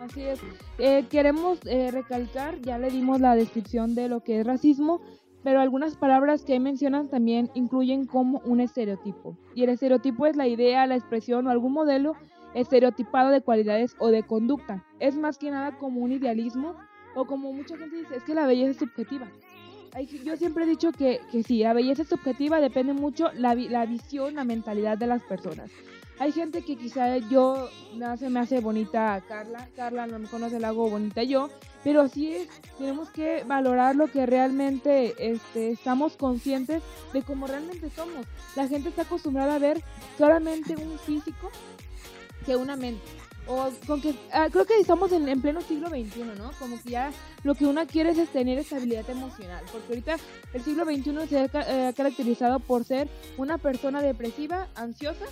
Así 0.00 0.22
es. 0.22 0.40
Eh, 0.78 1.04
queremos 1.08 1.60
eh, 1.64 1.90
recalcar, 1.90 2.60
ya 2.60 2.78
le 2.78 2.90
dimos 2.90 3.20
la 3.20 3.36
descripción 3.36 3.94
de 3.94 4.08
lo 4.08 4.24
que 4.24 4.40
es 4.40 4.46
racismo, 4.46 5.00
pero 5.44 5.60
algunas 5.60 5.96
palabras 5.96 6.44
que 6.44 6.58
mencionan 6.60 7.08
también 7.08 7.50
incluyen 7.54 8.06
como 8.06 8.40
un 8.44 8.60
estereotipo. 8.60 9.36
Y 9.54 9.62
el 9.62 9.70
estereotipo 9.70 10.26
es 10.26 10.36
la 10.36 10.46
idea, 10.46 10.86
la 10.86 10.96
expresión 10.96 11.46
o 11.46 11.50
algún 11.50 11.72
modelo 11.72 12.14
estereotipado 12.54 13.30
de 13.30 13.40
cualidades 13.40 13.96
o 13.98 14.08
de 14.08 14.22
conducta. 14.22 14.84
Es 15.00 15.16
más 15.16 15.38
que 15.38 15.50
nada 15.50 15.78
como 15.78 16.00
un 16.00 16.12
idealismo 16.12 16.76
o 17.14 17.26
como 17.26 17.52
mucha 17.52 17.76
gente 17.76 17.96
dice, 17.96 18.16
es 18.16 18.24
que 18.24 18.34
la 18.34 18.46
belleza 18.46 18.70
es 18.70 18.76
subjetiva. 18.78 19.28
Yo 20.24 20.36
siempre 20.38 20.64
he 20.64 20.66
dicho 20.66 20.90
que, 20.92 21.20
que 21.30 21.42
sí, 21.42 21.58
la 21.58 21.74
belleza 21.74 22.02
es 22.02 22.08
subjetiva, 22.08 22.60
depende 22.60 22.94
mucho 22.94 23.30
la, 23.34 23.54
la 23.54 23.84
visión, 23.84 24.34
la 24.34 24.44
mentalidad 24.44 24.96
de 24.96 25.06
las 25.06 25.22
personas. 25.22 25.70
Hay 26.18 26.32
gente 26.32 26.62
que 26.62 26.76
quizá 26.76 27.16
yo, 27.18 27.68
nada 27.96 28.16
se 28.16 28.30
me 28.30 28.40
hace 28.40 28.60
bonita 28.60 29.22
Carla, 29.26 29.68
Carla 29.74 30.06
no 30.06 30.18
me 30.18 30.28
conoce, 30.28 30.60
la 30.60 30.68
hago 30.68 30.88
bonita 30.88 31.22
yo, 31.24 31.50
pero 31.82 32.02
así 32.02 32.32
es, 32.32 32.48
tenemos 32.78 33.10
que 33.10 33.44
valorar 33.44 33.96
lo 33.96 34.06
que 34.06 34.24
realmente 34.24 35.14
este, 35.18 35.72
estamos 35.72 36.16
conscientes 36.16 36.82
de 37.12 37.22
cómo 37.22 37.46
realmente 37.46 37.90
somos. 37.90 38.24
La 38.54 38.68
gente 38.68 38.90
está 38.90 39.02
acostumbrada 39.02 39.56
a 39.56 39.58
ver 39.58 39.82
solamente 40.16 40.76
un 40.76 40.98
físico 41.00 41.50
que 42.42 42.56
una 42.56 42.76
mente. 42.76 43.02
O 43.46 43.70
con 43.86 44.00
que, 44.00 44.14
ah, 44.32 44.48
creo 44.52 44.64
que 44.64 44.78
estamos 44.78 45.10
en, 45.10 45.28
en, 45.28 45.42
pleno 45.42 45.60
siglo 45.62 45.88
XXI, 45.88 46.24
¿no? 46.38 46.52
Como 46.60 46.80
que 46.80 46.90
ya 46.90 47.10
lo 47.42 47.54
que 47.56 47.66
una 47.66 47.86
quiere 47.86 48.10
es 48.10 48.28
tener 48.28 48.58
estabilidad 48.58 49.08
emocional. 49.10 49.64
Porque 49.72 49.88
ahorita 49.88 50.16
el 50.52 50.62
siglo 50.62 50.84
XXI 50.84 51.28
se 51.28 51.38
ha 51.38 51.88
eh, 51.88 51.92
caracterizado 51.94 52.60
por 52.60 52.84
ser 52.84 53.08
una 53.36 53.58
persona 53.58 54.00
depresiva, 54.00 54.68
ansiosa 54.76 55.24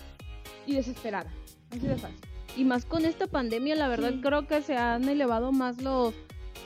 y 0.66 0.74
desesperada. 0.74 1.32
Así 1.70 1.86
de 1.86 1.96
fácil. 1.96 2.18
Y 2.56 2.64
más 2.64 2.84
con 2.84 3.04
esta 3.04 3.28
pandemia, 3.28 3.76
la 3.76 3.86
verdad 3.86 4.14
creo 4.20 4.48
que 4.48 4.60
se 4.60 4.76
han 4.76 5.08
elevado 5.08 5.52
más 5.52 5.80
los, 5.80 6.12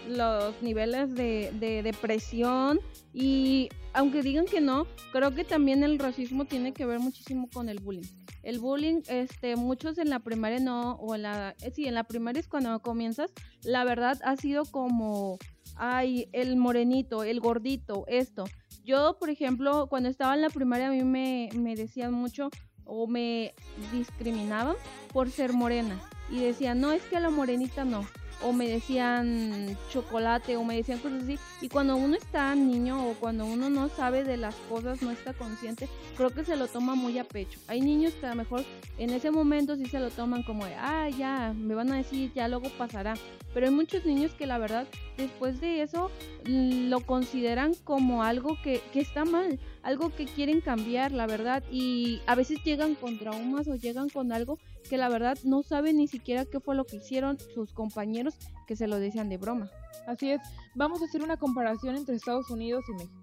los 0.08 0.62
niveles 0.62 1.14
de, 1.14 1.52
de 1.60 1.82
depresión 1.82 2.80
y 3.12 3.68
aunque 3.94 4.22
digan 4.22 4.44
que 4.44 4.60
no, 4.60 4.86
creo 5.12 5.34
que 5.34 5.44
también 5.44 5.82
el 5.82 5.98
racismo 5.98 6.44
tiene 6.44 6.72
que 6.72 6.84
ver 6.84 6.98
muchísimo 6.98 7.48
con 7.52 7.68
el 7.68 7.78
bullying. 7.78 8.06
El 8.42 8.58
bullying, 8.58 9.02
este, 9.08 9.56
muchos 9.56 9.96
en 9.98 10.10
la 10.10 10.18
primaria 10.18 10.58
no, 10.58 10.92
o 10.94 11.14
en 11.14 11.22
la, 11.22 11.54
eh, 11.62 11.70
sí, 11.74 11.86
en 11.86 11.94
la 11.94 12.04
primaria 12.04 12.40
es 12.40 12.48
cuando 12.48 12.78
comienzas, 12.82 13.32
la 13.62 13.84
verdad 13.84 14.20
ha 14.24 14.36
sido 14.36 14.64
como, 14.64 15.38
ay, 15.76 16.28
el 16.32 16.56
morenito, 16.56 17.22
el 17.22 17.40
gordito, 17.40 18.04
esto. 18.08 18.44
Yo, 18.84 19.16
por 19.18 19.30
ejemplo, 19.30 19.86
cuando 19.88 20.08
estaba 20.08 20.34
en 20.34 20.42
la 20.42 20.50
primaria 20.50 20.88
a 20.88 20.90
mí 20.90 21.04
me, 21.04 21.48
me 21.54 21.74
decían 21.76 22.12
mucho 22.12 22.50
o 22.84 23.06
me 23.06 23.54
discriminaban 23.92 24.76
por 25.12 25.30
ser 25.30 25.52
morena 25.52 25.98
y 26.30 26.40
decían, 26.40 26.80
no, 26.80 26.92
es 26.92 27.02
que 27.04 27.16
a 27.16 27.20
la 27.20 27.30
morenita 27.30 27.84
no 27.84 28.04
o 28.44 28.52
me 28.52 28.68
decían 28.68 29.76
chocolate 29.90 30.56
o 30.56 30.64
me 30.64 30.76
decían 30.76 30.98
cosas 30.98 31.22
así. 31.24 31.38
Y 31.60 31.68
cuando 31.68 31.96
uno 31.96 32.14
está 32.14 32.54
niño 32.54 33.08
o 33.08 33.14
cuando 33.14 33.46
uno 33.46 33.70
no 33.70 33.88
sabe 33.88 34.22
de 34.22 34.36
las 34.36 34.54
cosas, 34.68 35.02
no 35.02 35.10
está 35.10 35.32
consciente, 35.32 35.88
creo 36.16 36.30
que 36.30 36.44
se 36.44 36.56
lo 36.56 36.68
toma 36.68 36.94
muy 36.94 37.18
a 37.18 37.24
pecho. 37.24 37.58
Hay 37.66 37.80
niños 37.80 38.14
que 38.14 38.26
a 38.26 38.30
lo 38.30 38.36
mejor 38.36 38.64
en 38.98 39.10
ese 39.10 39.30
momento 39.30 39.76
sí 39.76 39.86
se 39.86 39.98
lo 39.98 40.10
toman 40.10 40.42
como 40.42 40.66
de, 40.66 40.74
ah, 40.74 41.08
ya, 41.08 41.54
me 41.56 41.74
van 41.74 41.90
a 41.90 41.96
decir, 41.96 42.32
ya 42.34 42.48
luego 42.48 42.68
pasará. 42.76 43.14
Pero 43.54 43.66
hay 43.66 43.72
muchos 43.72 44.04
niños 44.04 44.32
que 44.34 44.46
la 44.46 44.58
verdad 44.58 44.86
después 45.16 45.60
de 45.60 45.82
eso 45.82 46.10
lo 46.44 47.00
consideran 47.00 47.72
como 47.84 48.22
algo 48.22 48.58
que, 48.62 48.82
que 48.92 49.00
está 49.00 49.24
mal, 49.24 49.58
algo 49.82 50.14
que 50.14 50.26
quieren 50.26 50.60
cambiar, 50.60 51.12
la 51.12 51.26
verdad. 51.26 51.62
Y 51.70 52.20
a 52.26 52.34
veces 52.34 52.62
llegan 52.64 52.94
con 52.94 53.18
traumas 53.18 53.68
o 53.68 53.76
llegan 53.76 54.08
con 54.08 54.32
algo 54.32 54.58
que 54.88 54.96
la 54.96 55.08
verdad 55.08 55.38
no 55.44 55.62
saben 55.62 55.96
ni 55.96 56.08
siquiera 56.08 56.44
qué 56.44 56.60
fue 56.60 56.74
lo 56.74 56.84
que 56.84 56.96
hicieron 56.96 57.38
sus 57.38 57.72
compañeros 57.72 58.34
que 58.66 58.76
se 58.76 58.86
lo 58.86 58.98
decían 58.98 59.28
de 59.28 59.38
broma. 59.38 59.70
Así 60.06 60.30
es, 60.30 60.40
vamos 60.74 61.02
a 61.02 61.06
hacer 61.06 61.22
una 61.22 61.36
comparación 61.36 61.96
entre 61.96 62.16
Estados 62.16 62.50
Unidos 62.50 62.84
y 62.88 62.92
México. 62.92 63.20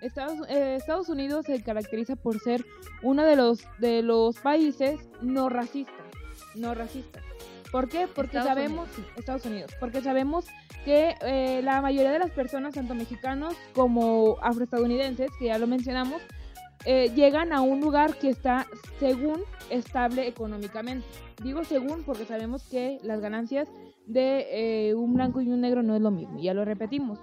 Estados, 0.00 0.48
eh, 0.48 0.76
Estados 0.76 1.08
Unidos 1.08 1.46
se 1.46 1.62
caracteriza 1.62 2.16
por 2.16 2.40
ser 2.40 2.66
uno 3.02 3.24
de 3.24 3.36
los, 3.36 3.64
de 3.78 4.02
los 4.02 4.36
países 4.38 5.00
no 5.20 5.48
racistas, 5.48 6.06
no 6.54 6.74
racistas. 6.74 7.22
¿Por 7.70 7.88
qué? 7.88 8.06
Porque 8.06 8.36
sabemos, 8.42 8.88
Estados 9.16 9.46
Unidos, 9.46 9.72
porque 9.80 10.02
sabemos 10.02 10.44
que 10.84 11.14
eh, 11.22 11.62
la 11.62 11.80
mayoría 11.80 12.12
de 12.12 12.18
las 12.18 12.30
personas, 12.30 12.74
tanto 12.74 12.94
mexicanos 12.94 13.54
como 13.74 14.36
afroestadounidenses, 14.42 15.30
que 15.38 15.46
ya 15.46 15.58
lo 15.58 15.66
mencionamos, 15.66 16.20
eh, 16.84 17.12
llegan 17.14 17.52
a 17.52 17.60
un 17.60 17.80
lugar 17.80 18.18
que 18.18 18.28
está 18.28 18.66
según 18.98 19.40
estable 19.70 20.26
económicamente. 20.26 21.06
Digo 21.42 21.64
según 21.64 22.02
porque 22.04 22.24
sabemos 22.24 22.64
que 22.64 22.98
las 23.02 23.20
ganancias 23.20 23.68
de 24.06 24.46
eh, 24.90 24.94
un 24.94 25.14
blanco 25.14 25.40
y 25.40 25.48
un 25.48 25.60
negro 25.60 25.82
no 25.82 25.94
es 25.94 26.02
lo 26.02 26.10
mismo, 26.10 26.40
ya 26.40 26.54
lo 26.54 26.64
repetimos. 26.64 27.20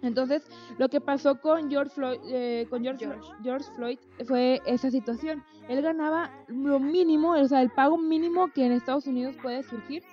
Entonces, 0.00 0.42
lo 0.78 0.88
que 0.88 1.00
pasó 1.00 1.40
con 1.40 1.68
George 1.70 1.92
Floyd, 1.92 2.20
eh, 2.28 2.66
con 2.70 2.82
George, 2.84 3.08
George. 3.42 3.70
Floyd 3.74 3.98
fue 4.26 4.60
esa 4.64 4.90
situación. 4.92 5.42
Él 5.68 5.82
ganaba 5.82 6.30
lo 6.46 6.78
mínimo, 6.78 7.32
o 7.32 7.48
sea, 7.48 7.62
el 7.62 7.70
pago 7.70 7.98
mínimo 7.98 8.52
que 8.52 8.64
en 8.64 8.72
Estados 8.72 9.06
Unidos 9.06 9.34
puede 9.42 9.64
surgir, 9.64 10.04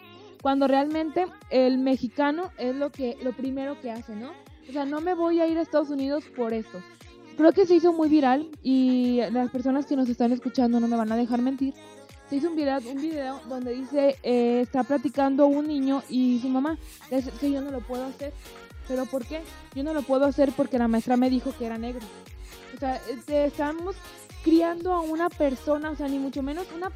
cuando 0.41 0.67
realmente 0.67 1.27
el 1.51 1.77
mexicano 1.77 2.49
es 2.57 2.75
lo 2.75 2.91
que 2.91 3.17
lo 3.21 3.33
primero 3.33 3.79
que 3.79 3.91
hace, 3.91 4.15
¿no? 4.15 4.31
O 4.67 4.71
sea, 4.71 4.85
no 4.85 5.01
me 5.01 5.13
voy 5.13 5.39
a 5.39 5.47
ir 5.47 5.57
a 5.59 5.61
Estados 5.61 5.91
Unidos 5.91 6.25
por 6.35 6.53
esto 6.53 6.81
creo 7.35 7.51
que 7.51 7.65
se 7.65 7.75
hizo 7.75 7.93
muy 7.93 8.09
viral 8.09 8.49
y 8.63 9.19
las 9.31 9.49
personas 9.51 9.85
que 9.85 9.95
nos 9.95 10.09
están 10.09 10.31
escuchando 10.31 10.79
no 10.79 10.87
me 10.87 10.95
van 10.95 11.11
a 11.11 11.15
dejar 11.15 11.41
mentir. 11.41 11.73
Se 12.29 12.37
hizo 12.37 12.49
un 12.49 12.55
video, 12.55 12.79
un 12.89 13.01
video 13.01 13.39
donde 13.47 13.73
dice, 13.75 14.15
eh, 14.23 14.61
está 14.61 14.83
platicando 14.83 15.45
un 15.45 15.67
niño 15.67 16.01
y 16.09 16.39
su 16.39 16.49
mamá, 16.49 16.77
es 17.11 17.29
que 17.39 17.51
yo 17.51 17.61
no 17.61 17.69
lo 17.69 17.81
puedo 17.81 18.05
hacer. 18.05 18.33
¿Pero 18.87 19.05
por 19.05 19.25
qué? 19.25 19.41
Yo 19.75 19.83
no 19.83 19.93
lo 19.93 20.01
puedo 20.01 20.25
hacer 20.25 20.51
porque 20.55 20.79
la 20.79 20.87
maestra 20.87 21.17
me 21.17 21.29
dijo 21.29 21.53
que 21.57 21.65
era 21.65 21.77
negro. 21.77 22.05
O 22.75 22.79
sea, 22.79 22.99
este, 23.09 23.45
estamos 23.45 23.95
criando 24.43 24.93
a 24.93 25.01
una 25.01 25.29
persona, 25.29 25.89
o 25.89 25.95
sea, 25.95 26.07
ni 26.07 26.19
mucho 26.19 26.43
menos 26.43 26.67
una 26.75 26.91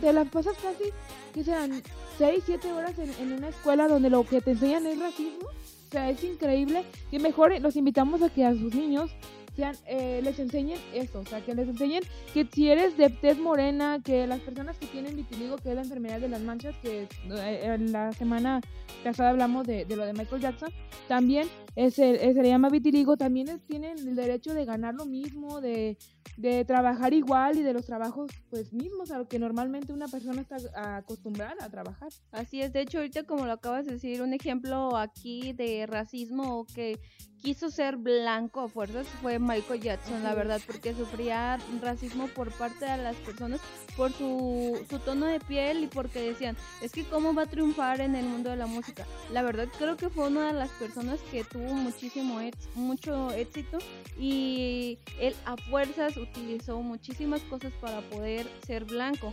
de 0.00 0.12
las 0.12 0.28
cosas 0.28 0.54
casi 0.62 0.90
que 1.32 1.42
sean 1.42 1.82
6, 2.18 2.42
7 2.44 2.72
horas 2.72 2.98
en, 2.98 3.10
en 3.18 3.32
una 3.32 3.48
escuela 3.48 3.88
donde 3.88 4.10
lo 4.10 4.24
que 4.24 4.40
te 4.40 4.52
enseñan 4.52 4.86
es 4.86 4.98
racismo. 4.98 5.48
O 5.48 5.90
sea, 5.90 6.08
es 6.10 6.22
increíble. 6.24 6.84
Y 7.10 7.18
mejor 7.18 7.58
los 7.60 7.76
invitamos 7.76 8.22
a 8.22 8.30
que 8.30 8.44
a 8.44 8.52
sus 8.52 8.74
niños 8.74 9.10
sean, 9.54 9.76
eh, 9.86 10.20
les 10.22 10.38
enseñen 10.38 10.78
eso, 10.94 11.20
o 11.20 11.26
sea, 11.26 11.44
que 11.44 11.54
les 11.54 11.68
enseñen 11.68 12.02
que 12.32 12.46
si 12.52 12.68
eres 12.70 12.96
de 12.96 13.10
tez 13.10 13.38
morena, 13.38 14.00
que 14.02 14.26
las 14.26 14.40
personas 14.40 14.78
que 14.78 14.86
tienen 14.86 15.16
vitiligo, 15.16 15.56
que 15.56 15.70
es 15.70 15.74
la 15.74 15.82
enfermedad 15.82 16.20
de 16.20 16.28
las 16.28 16.40
manchas, 16.40 16.74
que 16.82 17.02
eh, 17.30 17.60
en 17.64 17.92
la 17.92 18.12
semana 18.12 18.60
pasada 19.04 19.30
hablamos 19.30 19.66
de, 19.66 19.84
lo 19.86 20.04
de 20.04 20.12
Michael 20.12 20.40
Jackson, 20.40 20.70
también 21.08 21.48
es, 21.74 21.94
se 21.94 22.12
le 22.16 22.48
llama 22.48 22.68
vitiligo, 22.68 23.16
también 23.16 23.60
tienen 23.66 23.98
el 23.98 24.14
derecho 24.14 24.54
de 24.54 24.64
ganar 24.64 24.94
lo 24.94 25.06
mismo, 25.06 25.60
de, 25.60 25.96
de 26.36 26.64
trabajar 26.64 27.12
igual 27.12 27.58
y 27.58 27.62
de 27.62 27.72
los 27.72 27.86
trabajos 27.86 28.30
pues 28.50 28.72
mismos 28.72 29.10
a 29.10 29.18
lo 29.18 29.28
que 29.28 29.38
normalmente 29.38 29.92
una 29.92 30.08
persona 30.08 30.42
está 30.42 30.96
acostumbrada 30.96 31.64
a 31.64 31.70
trabajar. 31.70 32.10
Así 32.30 32.60
es, 32.60 32.72
de 32.72 32.82
hecho 32.82 32.98
ahorita 32.98 33.24
como 33.24 33.46
lo 33.46 33.52
acabas 33.52 33.86
de 33.86 33.92
decir, 33.92 34.22
un 34.22 34.32
ejemplo 34.32 34.96
aquí 34.96 35.52
de 35.52 35.86
racismo 35.86 36.66
que 36.74 36.98
quiso 37.42 37.70
ser 37.70 37.96
blanco 37.96 38.60
a 38.60 38.68
fuerzas 38.68 39.06
fue 39.20 39.38
Michael 39.38 39.80
Jackson, 39.80 40.22
la 40.22 40.34
verdad, 40.34 40.60
porque 40.64 40.94
sufría 40.94 41.58
racismo 41.80 42.28
por 42.28 42.52
parte 42.52 42.84
de 42.84 42.98
las 42.98 43.16
personas 43.16 43.60
por 43.96 44.12
su, 44.12 44.78
su 44.88 44.98
tono 45.00 45.26
de 45.26 45.40
piel 45.40 45.82
y 45.82 45.86
porque 45.88 46.20
decían, 46.20 46.56
es 46.80 46.92
que 46.92 47.04
cómo 47.04 47.34
va 47.34 47.42
a 47.42 47.46
triunfar 47.46 48.00
en 48.00 48.14
el 48.14 48.26
mundo 48.26 48.50
de 48.50 48.56
la 48.56 48.66
música. 48.66 49.06
La 49.32 49.42
verdad 49.42 49.68
creo 49.76 49.96
que 49.96 50.08
fue 50.08 50.28
una 50.28 50.46
de 50.46 50.52
las 50.52 50.70
personas 50.70 51.18
que 51.30 51.44
tuvo 51.44 51.61
muchísimo 51.68 52.40
mucho 52.74 53.30
éxito 53.32 53.78
y 54.18 54.98
él 55.20 55.34
a 55.44 55.56
fuerzas 55.56 56.16
utilizó 56.16 56.80
muchísimas 56.82 57.42
cosas 57.42 57.72
para 57.80 58.00
poder 58.02 58.46
ser 58.66 58.84
blanco. 58.84 59.32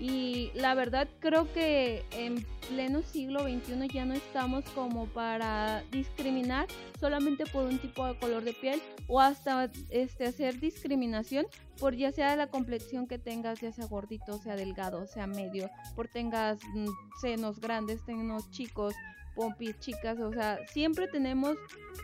Y 0.00 0.50
la 0.54 0.74
verdad 0.74 1.08
creo 1.18 1.52
que 1.52 2.02
en 2.12 2.46
pleno 2.70 3.02
siglo 3.02 3.40
XXI 3.40 3.86
ya 3.92 4.06
no 4.06 4.14
estamos 4.14 4.64
como 4.70 5.04
para 5.06 5.84
discriminar 5.90 6.66
solamente 6.98 7.44
por 7.44 7.66
un 7.66 7.78
tipo 7.78 8.06
de 8.06 8.18
color 8.18 8.42
de 8.42 8.54
piel 8.54 8.80
o 9.08 9.20
hasta 9.20 9.70
este 9.90 10.24
hacer 10.24 10.58
discriminación 10.58 11.46
por 11.78 11.94
ya 11.94 12.12
sea 12.12 12.34
la 12.36 12.46
complexión 12.46 13.06
que 13.06 13.18
tengas, 13.18 13.60
ya 13.60 13.72
sea 13.72 13.86
gordito, 13.86 14.38
sea 14.38 14.56
delgado, 14.56 15.06
sea 15.06 15.26
medio, 15.26 15.70
por 15.94 16.08
tengas 16.08 16.60
mm, 16.74 16.88
senos 17.20 17.60
grandes, 17.60 18.00
senos 18.06 18.50
chicos, 18.50 18.94
pompis 19.34 19.78
chicas, 19.78 20.18
o 20.18 20.32
sea, 20.32 20.58
siempre 20.68 21.08
tenemos 21.08 21.56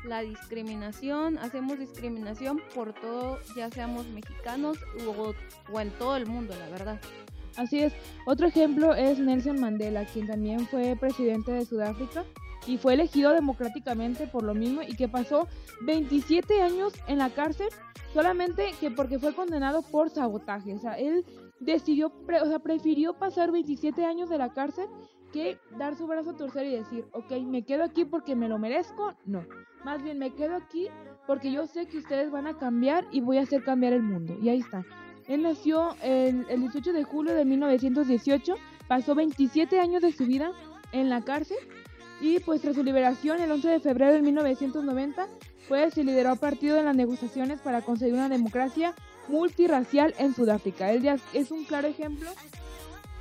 la 0.05 0.21
discriminación, 0.21 1.39
hacemos 1.39 1.79
discriminación 1.79 2.61
por 2.75 2.93
todo, 2.95 3.39
ya 3.57 3.71
seamos 3.71 4.07
mexicanos 4.09 4.79
o, 5.07 5.35
o 5.73 5.81
en 5.81 5.91
todo 5.91 6.17
el 6.17 6.27
mundo, 6.27 6.55
la 6.59 6.69
verdad. 6.69 7.01
Así 7.57 7.81
es. 7.81 7.93
Otro 8.27 8.47
ejemplo 8.47 8.95
es 8.95 9.19
Nelson 9.19 9.61
Mandela, 9.61 10.05
quien 10.05 10.27
también 10.27 10.67
fue 10.67 10.95
presidente 10.97 11.53
de 11.53 11.65
Sudáfrica 11.65 12.25
y 12.67 12.79
fue 12.79 12.95
elegido 12.95 13.33
democráticamente 13.33 14.27
por 14.27 14.43
lo 14.43 14.55
mismo 14.55 14.83
y 14.83 14.95
que 14.97 15.09
pasó 15.09 15.49
27 15.83 16.61
años 16.61 16.93
en 17.07 17.19
la 17.19 17.31
cárcel 17.31 17.69
solamente 18.13 18.73
que 18.81 18.91
porque 18.91 19.19
fue 19.19 19.35
condenado 19.35 19.83
por 19.83 20.11
sabotaje. 20.11 20.75
O 20.75 20.79
sea, 20.79 20.95
él 20.95 21.25
decidió, 21.61 22.09
o 22.09 22.47
sea, 22.47 22.59
prefirió 22.59 23.15
pasar 23.15 23.53
27 23.53 24.05
años 24.05 24.29
de 24.29 24.39
la 24.39 24.53
cárcel 24.53 24.87
dar 25.79 25.97
su 25.97 26.07
brazo 26.07 26.31
a 26.31 26.37
torcer 26.37 26.67
y 26.67 26.77
decir, 26.77 27.05
ok, 27.13 27.33
me 27.45 27.65
quedo 27.65 27.85
aquí 27.85 28.05
porque 28.05 28.35
me 28.35 28.49
lo 28.49 28.59
merezco. 28.59 29.15
No, 29.25 29.45
más 29.85 30.03
bien 30.03 30.19
me 30.19 30.35
quedo 30.35 30.57
aquí 30.57 30.89
porque 31.27 31.53
yo 31.53 31.67
sé 31.67 31.87
que 31.87 31.99
ustedes 31.99 32.31
van 32.31 32.47
a 32.47 32.59
cambiar 32.59 33.07
y 33.11 33.21
voy 33.21 33.39
a 33.39 33.43
hacer 33.43 33.63
cambiar 33.63 33.93
el 33.93 34.03
mundo. 34.03 34.37
Y 34.43 34.49
ahí 34.49 34.61
está. 34.61 34.85
Él 35.29 35.43
nació 35.43 35.97
el, 36.03 36.47
18 36.47 36.93
de 36.93 37.05
julio 37.05 37.35
de 37.35 37.45
1918, 37.45 38.55
pasó 38.87 39.15
27 39.15 39.81
años 39.81 40.03
de 40.03 40.13
su 40.13 40.25
vida 40.27 40.53
en 40.93 41.11
la 41.11 41.23
cárcel 41.25 41.59
y 42.21 42.39
pues 42.41 42.63
tras 42.63 42.77
su 42.77 42.85
liberación 42.85 43.41
el 43.41 43.51
11 43.51 43.69
de 43.69 43.81
febrero 43.81 44.13
de 44.13 44.23
1990 44.23 45.27
pues 45.69 45.95
se 45.95 46.05
lideró 46.05 46.31
a 46.31 46.37
partido 46.37 46.79
en 46.79 46.85
las 46.85 46.95
negociaciones 46.95 47.61
para 47.61 47.83
conseguir 47.83 48.15
una 48.15 48.29
democracia 48.29 48.95
multirracial 49.29 50.15
en 50.19 50.33
Sudáfrica. 50.33 50.93
Él 50.93 51.03
ya 51.03 51.17
es 51.33 51.51
un 51.51 51.65
claro 51.65 51.89
ejemplo 51.89 52.31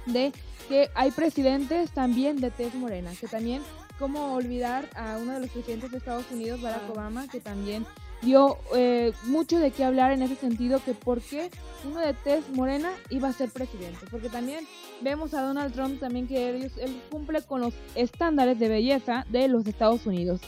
de 0.06 0.32
que 0.68 0.90
hay 0.96 1.12
presidentes 1.12 1.92
también 1.92 2.38
de 2.38 2.52
tez 2.52 2.74
morena, 2.76 3.12
que 3.20 3.28
también, 3.28 3.62
como 4.00 4.34
olvidar 4.34 4.90
a 4.96 5.18
uno 5.18 5.34
de 5.34 5.40
los 5.42 5.50
presidentes 5.50 5.92
de 5.92 5.98
Estados 5.98 6.26
Unidos, 6.32 6.62
Barack 6.62 6.84
ah. 6.88 6.92
Obama, 6.92 7.28
que 7.28 7.40
también 7.40 7.86
dio 8.22 8.58
eh, 8.76 9.14
mucho 9.26 9.60
de 9.60 9.72
qué 9.72 9.84
hablar 9.84 10.12
en 10.12 10.22
ese 10.22 10.36
sentido, 10.36 10.82
que 10.84 10.94
por 10.94 11.22
qué 11.22 11.50
uno 11.86 12.00
de 12.00 12.14
tez 12.14 12.50
morena 12.50 12.92
iba 13.10 13.30
a 13.30 13.34
ser 13.34 13.50
presidente. 13.50 14.06
Porque 14.10 14.30
también 14.30 14.66
vemos 15.02 15.34
a 15.34 15.42
Donald 15.42 15.74
Trump 15.74 16.00
también 16.00 16.28
que 16.28 16.50
él, 16.50 16.72
él 16.78 17.02
cumple 17.12 17.42
con 17.42 17.62
los 17.62 17.74
estándares 17.94 18.60
de 18.60 18.70
belleza 18.70 19.26
de 19.30 19.48
los 19.48 19.68
Estados 19.68 20.06
Unidos. 20.06 20.42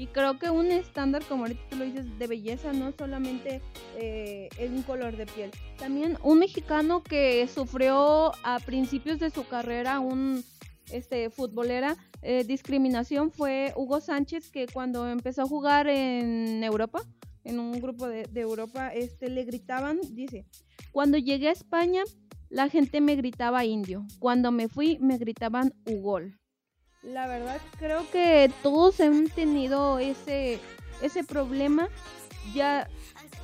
Y 0.00 0.06
creo 0.06 0.38
que 0.38 0.48
un 0.48 0.70
estándar, 0.70 1.22
como 1.28 1.42
ahorita 1.42 1.60
tú 1.68 1.76
lo 1.76 1.84
dices, 1.84 2.18
de 2.18 2.26
belleza, 2.26 2.72
no 2.72 2.90
solamente 2.90 3.60
eh, 3.98 4.48
es 4.58 4.70
un 4.70 4.82
color 4.82 5.14
de 5.14 5.26
piel. 5.26 5.50
También 5.78 6.16
un 6.22 6.38
mexicano 6.38 7.02
que 7.02 7.46
sufrió 7.48 8.32
a 8.42 8.60
principios 8.64 9.18
de 9.18 9.28
su 9.28 9.46
carrera 9.46 10.00
un 10.00 10.42
este 10.90 11.28
futbolera 11.28 11.98
eh, 12.22 12.44
discriminación 12.44 13.30
fue 13.30 13.74
Hugo 13.76 14.00
Sánchez 14.00 14.50
que 14.50 14.66
cuando 14.66 15.06
empezó 15.06 15.42
a 15.42 15.46
jugar 15.46 15.86
en 15.86 16.64
Europa 16.64 17.02
en 17.44 17.60
un 17.60 17.78
grupo 17.78 18.08
de, 18.08 18.22
de, 18.24 18.40
Europa 18.40 18.88
este 18.88 19.28
le 19.28 19.44
gritaban 19.44 20.00
dice 20.12 20.46
cuando 20.90 21.16
llegué 21.16 21.48
a 21.48 21.52
España 21.52 22.02
la 22.48 22.68
gente 22.68 23.00
me 23.00 23.14
gritaba 23.14 23.64
indio 23.64 24.04
cuando 24.18 24.50
me 24.50 24.66
fui 24.66 24.98
me 24.98 25.16
gritaban 25.16 25.72
Ugol 25.86 26.39
la 27.02 27.26
verdad 27.26 27.60
creo 27.78 28.08
que 28.10 28.50
todos 28.62 29.00
han 29.00 29.28
tenido 29.28 29.98
ese, 29.98 30.58
ese 31.02 31.24
problema. 31.24 31.88
Ya, 32.54 32.88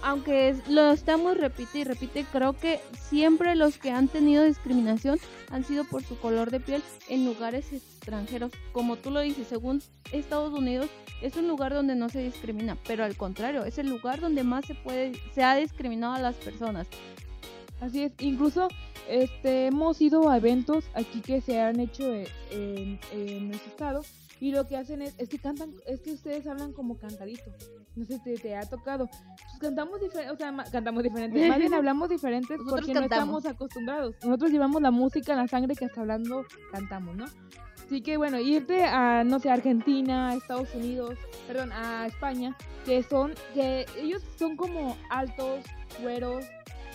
aunque 0.03 0.57
lo 0.69 0.91
estamos 0.91 1.37
repite 1.37 1.81
y 1.81 1.85
repite, 1.85 2.25
creo 2.33 2.55
que 2.55 2.81
siempre 2.99 3.55
los 3.55 3.79
que 3.79 3.91
han 3.91 4.09
tenido 4.09 4.45
discriminación 4.45 5.19
han 5.51 5.65
sido 5.65 5.85
por 5.85 6.03
su 6.03 6.19
color 6.19 6.51
de 6.51 6.61
piel 6.61 6.83
en 7.09 7.27
lugares 7.27 7.73
extranjeros. 7.73 8.53
Como 8.73 8.97
tú 8.97 9.11
lo 9.11 9.21
dices, 9.21 9.49
según 9.49 9.83
Estados 10.13 10.53
Unidos 10.53 10.89
es 11.23 11.37
un 11.37 11.49
lugar 11.49 11.73
donde 11.73 11.95
no 11.95 12.09
se 12.09 12.21
discrimina, 12.21 12.77
pero 12.87 13.05
al 13.05 13.17
contrario, 13.17 13.65
es 13.65 13.79
el 13.79 13.89
lugar 13.89 14.21
donde 14.21 14.45
más 14.45 14.65
se 14.67 14.75
puede 14.75 15.13
se 15.35 15.43
ha 15.43 15.57
discriminado 15.57 16.15
a 16.15 16.21
las 16.21 16.37
personas. 16.37 16.89
Así 17.81 18.05
es, 18.05 18.13
incluso 18.21 18.69
este 19.09 19.67
hemos 19.67 20.01
ido 20.01 20.29
a 20.29 20.39
eventos 20.39 20.85
aquí 20.95 21.21
que 21.21 21.41
se 21.41 21.61
han 21.61 21.79
hecho 21.79 22.05
en, 22.51 22.99
en, 23.13 23.49
nuestro 23.49 23.71
estado 23.71 24.01
y 24.41 24.51
lo 24.51 24.67
que 24.67 24.77
hacen 24.77 25.03
es, 25.03 25.15
es 25.19 25.29
que 25.29 25.39
cantan, 25.39 25.73
es 25.87 26.01
que 26.01 26.13
ustedes 26.13 26.47
hablan 26.47 26.73
como 26.73 26.99
cantadito. 26.99 27.53
No 27.95 28.05
sé 28.05 28.19
si 28.19 28.35
te, 28.35 28.55
ha 28.55 28.67
tocado. 28.67 29.09
Pues 29.09 29.59
cantamos 29.59 30.01
diferente, 30.01 30.31
o 30.31 30.37
sea, 30.37 30.55
cantamos 30.71 31.03
diferente. 31.03 31.49
Más 31.49 31.59
bien 31.59 31.73
hablamos 31.75 32.11
diferentes 32.11 32.59
porque 32.69 32.93
no 32.93 33.01
estamos 33.01 33.47
acostumbrados. 33.47 34.15
Nosotros 34.23 34.51
llevamos 34.51 34.83
la 34.83 34.91
música 34.91 35.33
en 35.33 35.39
la 35.39 35.49
sangre 35.49 35.75
que 35.75 35.87
hasta 35.87 36.03
hablando 36.03 36.45
cantamos, 36.73 37.17
¿no? 37.17 37.25
Así 37.87 38.03
que 38.03 38.17
bueno, 38.17 38.41
irte 38.41 38.85
a, 38.85 39.23
no 39.25 39.39
sé, 39.39 39.49
Argentina, 39.49 40.35
Estados 40.35 40.75
Unidos, 40.75 41.17
perdón, 41.47 41.71
a 41.73 42.07
España, 42.07 42.57
que 42.85 43.03
son, 43.03 43.33
que 43.55 43.87
ellos 43.97 44.23
son 44.37 44.57
como 44.57 44.97
altos, 45.09 45.65
güeros, 46.03 46.45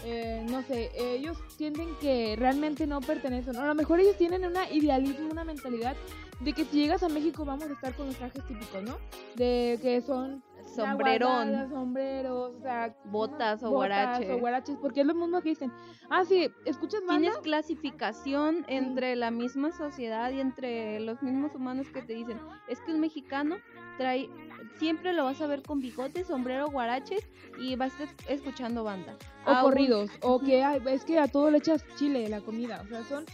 eh, 0.06 0.46
no 0.50 0.62
sé, 0.64 0.92
ellos 0.96 1.38
sienten 1.48 1.96
que 2.00 2.36
realmente 2.38 2.88
no 2.88 3.02
pertenecen. 3.02 3.56
A 3.58 3.68
lo 3.68 3.76
mejor 3.76 4.00
ellos 4.00 4.18
tienen 4.18 4.46
una 4.46 4.70
idealismo, 4.70 5.30
una 5.32 5.44
mentalidad 5.44 5.96
de 6.40 6.54
que 6.54 6.66
si 6.66 6.78
llegas 6.78 7.04
a 7.04 7.10
México 7.10 7.46
vamos 7.46 7.66
a 7.70 7.74
estar 7.74 7.94
con 7.96 8.08
los 8.08 8.16
trajes 8.16 8.44
típicos, 8.48 8.84
¿no? 8.84 8.98
De 9.36 9.80
que 9.82 10.02
son 10.02 10.44
sombrerón, 10.76 11.70
sombreros, 11.70 12.56
o 12.56 12.62
sea, 12.62 12.96
botas 13.06 13.62
o 13.64 13.70
guaraches. 13.70 14.30
o 14.30 14.40
guaraches, 14.40 14.78
porque 14.82 15.02
es 15.02 15.06
lo 15.06 15.14
mismo 15.14 15.42
que 15.42 15.50
dicen. 15.50 15.72
Ah, 16.10 16.26
sí, 16.26 16.50
escuchas 16.66 17.02
banda? 17.06 17.22
Tienes 17.22 17.38
clasificación 17.40 18.66
entre 18.68 19.16
la 19.16 19.32
misma 19.32 19.72
sociedad 19.72 20.32
y 20.32 20.40
entre 20.40 21.00
los 21.00 21.22
mismos 21.22 21.54
humanos 21.56 21.88
que 21.90 22.02
te 22.02 22.14
dicen, 22.14 22.40
es 22.68 22.80
que 22.82 22.94
un 22.94 23.02
mexicano 23.02 23.58
trae 23.98 24.30
siempre 24.78 25.14
lo 25.14 25.24
vas 25.24 25.42
a 25.42 25.48
ver 25.48 25.62
con 25.62 25.80
bigote, 25.80 26.24
sombrero, 26.24 26.70
guaraches 26.70 27.24
y 27.60 27.76
vas 27.76 28.00
a 28.00 28.04
estar 28.04 28.32
escuchando 28.32 28.84
banda. 28.84 29.16
O 29.46 29.62
corridos, 29.62 30.10
o 30.22 30.40
que 30.40 30.64
es 30.88 31.04
que 31.04 31.20
a 31.20 31.28
todo 31.28 31.52
le 31.52 31.58
echas 31.58 31.84
chile 31.98 32.28
la 32.30 32.42
comida, 32.42 32.84
o 32.86 32.88
sea, 32.88 33.04
son 33.04 33.26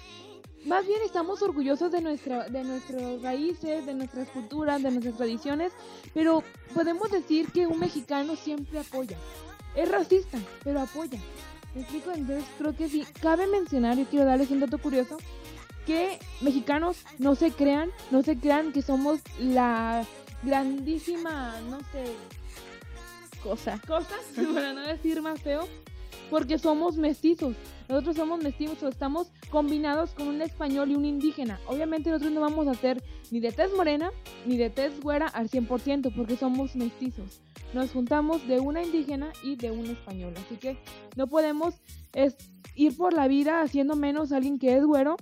más 0.65 0.85
bien 0.85 0.99
estamos 1.05 1.41
orgullosos 1.41 1.91
de 1.91 2.01
nuestra 2.01 2.49
de 2.49 2.63
nuestras 2.63 3.21
raíces, 3.21 3.85
de 3.85 3.93
nuestras 3.93 4.27
culturas, 4.29 4.83
de 4.83 4.91
nuestras 4.91 5.15
tradiciones, 5.17 5.71
pero 6.13 6.43
podemos 6.73 7.09
decir 7.11 7.51
que 7.51 7.67
un 7.67 7.79
mexicano 7.79 8.35
siempre 8.35 8.79
apoya. 8.79 9.17
Es 9.75 9.89
racista, 9.89 10.39
pero 10.63 10.81
apoya. 10.81 11.19
¿Me 11.75 11.81
explico? 11.81 12.11
Entonces 12.11 12.45
creo 12.57 12.75
que 12.75 12.89
sí. 12.89 13.05
Cabe 13.21 13.47
mencionar, 13.47 13.97
yo 13.97 14.05
quiero 14.05 14.25
darles 14.25 14.49
un 14.49 14.59
dato 14.59 14.77
curioso, 14.79 15.17
que 15.85 16.19
mexicanos 16.41 16.97
no 17.17 17.35
se 17.35 17.51
crean, 17.51 17.89
no 18.11 18.23
se 18.23 18.37
crean 18.37 18.73
que 18.73 18.81
somos 18.81 19.21
la 19.39 20.03
grandísima, 20.43 21.59
no 21.69 21.79
sé, 21.91 22.05
cosa. 23.43 23.79
Cosas, 23.87 24.21
para 24.53 24.73
no 24.73 24.81
decir 24.81 25.21
más 25.21 25.41
feo, 25.41 25.67
porque 26.29 26.57
somos 26.57 26.97
mestizos. 26.97 27.55
Nosotros 27.87 28.17
somos 28.17 28.43
mestizos, 28.43 28.83
estamos 28.83 29.31
combinados 29.49 30.11
con 30.11 30.27
un 30.27 30.41
español 30.41 30.91
y 30.91 30.95
un 30.95 31.05
indígena. 31.05 31.59
Obviamente 31.67 32.09
nosotros 32.09 32.33
no 32.33 32.41
vamos 32.41 32.67
a 32.67 32.73
ser 32.73 33.01
ni 33.31 33.39
de 33.39 33.51
tez 33.51 33.71
morena 33.73 34.11
ni 34.45 34.57
de 34.57 34.69
tez 34.69 34.99
güera 34.99 35.27
al 35.27 35.49
100% 35.49 36.13
porque 36.13 36.35
somos 36.35 36.75
mestizos. 36.75 37.41
Nos 37.73 37.91
juntamos 37.91 38.45
de 38.47 38.59
una 38.59 38.83
indígena 38.83 39.31
y 39.43 39.55
de 39.55 39.71
un 39.71 39.85
español. 39.85 40.33
Así 40.37 40.57
que 40.57 40.77
no 41.15 41.27
podemos 41.27 41.75
ir 42.75 42.97
por 42.97 43.13
la 43.13 43.27
vida 43.27 43.61
haciendo 43.61 43.95
menos 43.95 44.31
a 44.31 44.37
alguien 44.37 44.59
que 44.59 44.75
es 44.75 44.83
güero 44.83 45.15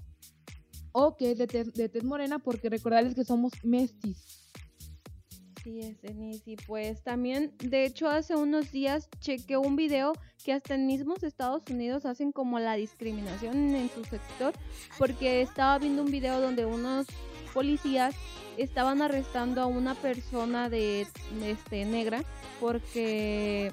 o 0.91 1.15
que 1.15 1.31
es 1.31 1.37
de 1.37 1.47
tez, 1.47 1.73
de 1.73 1.89
tez 1.89 2.03
morena 2.03 2.39
porque 2.39 2.69
recordarles 2.69 3.13
que 3.13 3.25
somos 3.25 3.53
mestizos. 3.63 4.44
Así 5.65 5.79
es, 5.79 5.99
Denise. 5.99 6.57
Pues 6.67 7.01
también, 7.01 7.51
de 7.57 7.85
hecho, 7.85 8.07
hace 8.07 8.35
unos 8.35 8.71
días 8.71 9.09
chequeé 9.19 9.57
un 9.57 9.75
video 9.75 10.13
que 10.43 10.53
hasta 10.53 10.75
en 10.75 10.85
mismos 10.85 11.23
Estados 11.23 11.63
Unidos 11.71 12.05
hacen 12.05 12.31
como 12.31 12.59
la 12.59 12.75
discriminación 12.75 13.73
en 13.73 13.89
su 13.89 14.03
sector, 14.03 14.53
porque 14.99 15.41
estaba 15.41 15.79
viendo 15.79 16.03
un 16.03 16.11
video 16.11 16.39
donde 16.39 16.67
unos 16.67 17.07
policías 17.51 18.13
estaban 18.57 19.01
arrestando 19.01 19.59
a 19.59 19.65
una 19.65 19.95
persona 19.95 20.69
de 20.69 21.07
este 21.43 21.85
negra 21.85 22.23
porque 22.59 23.71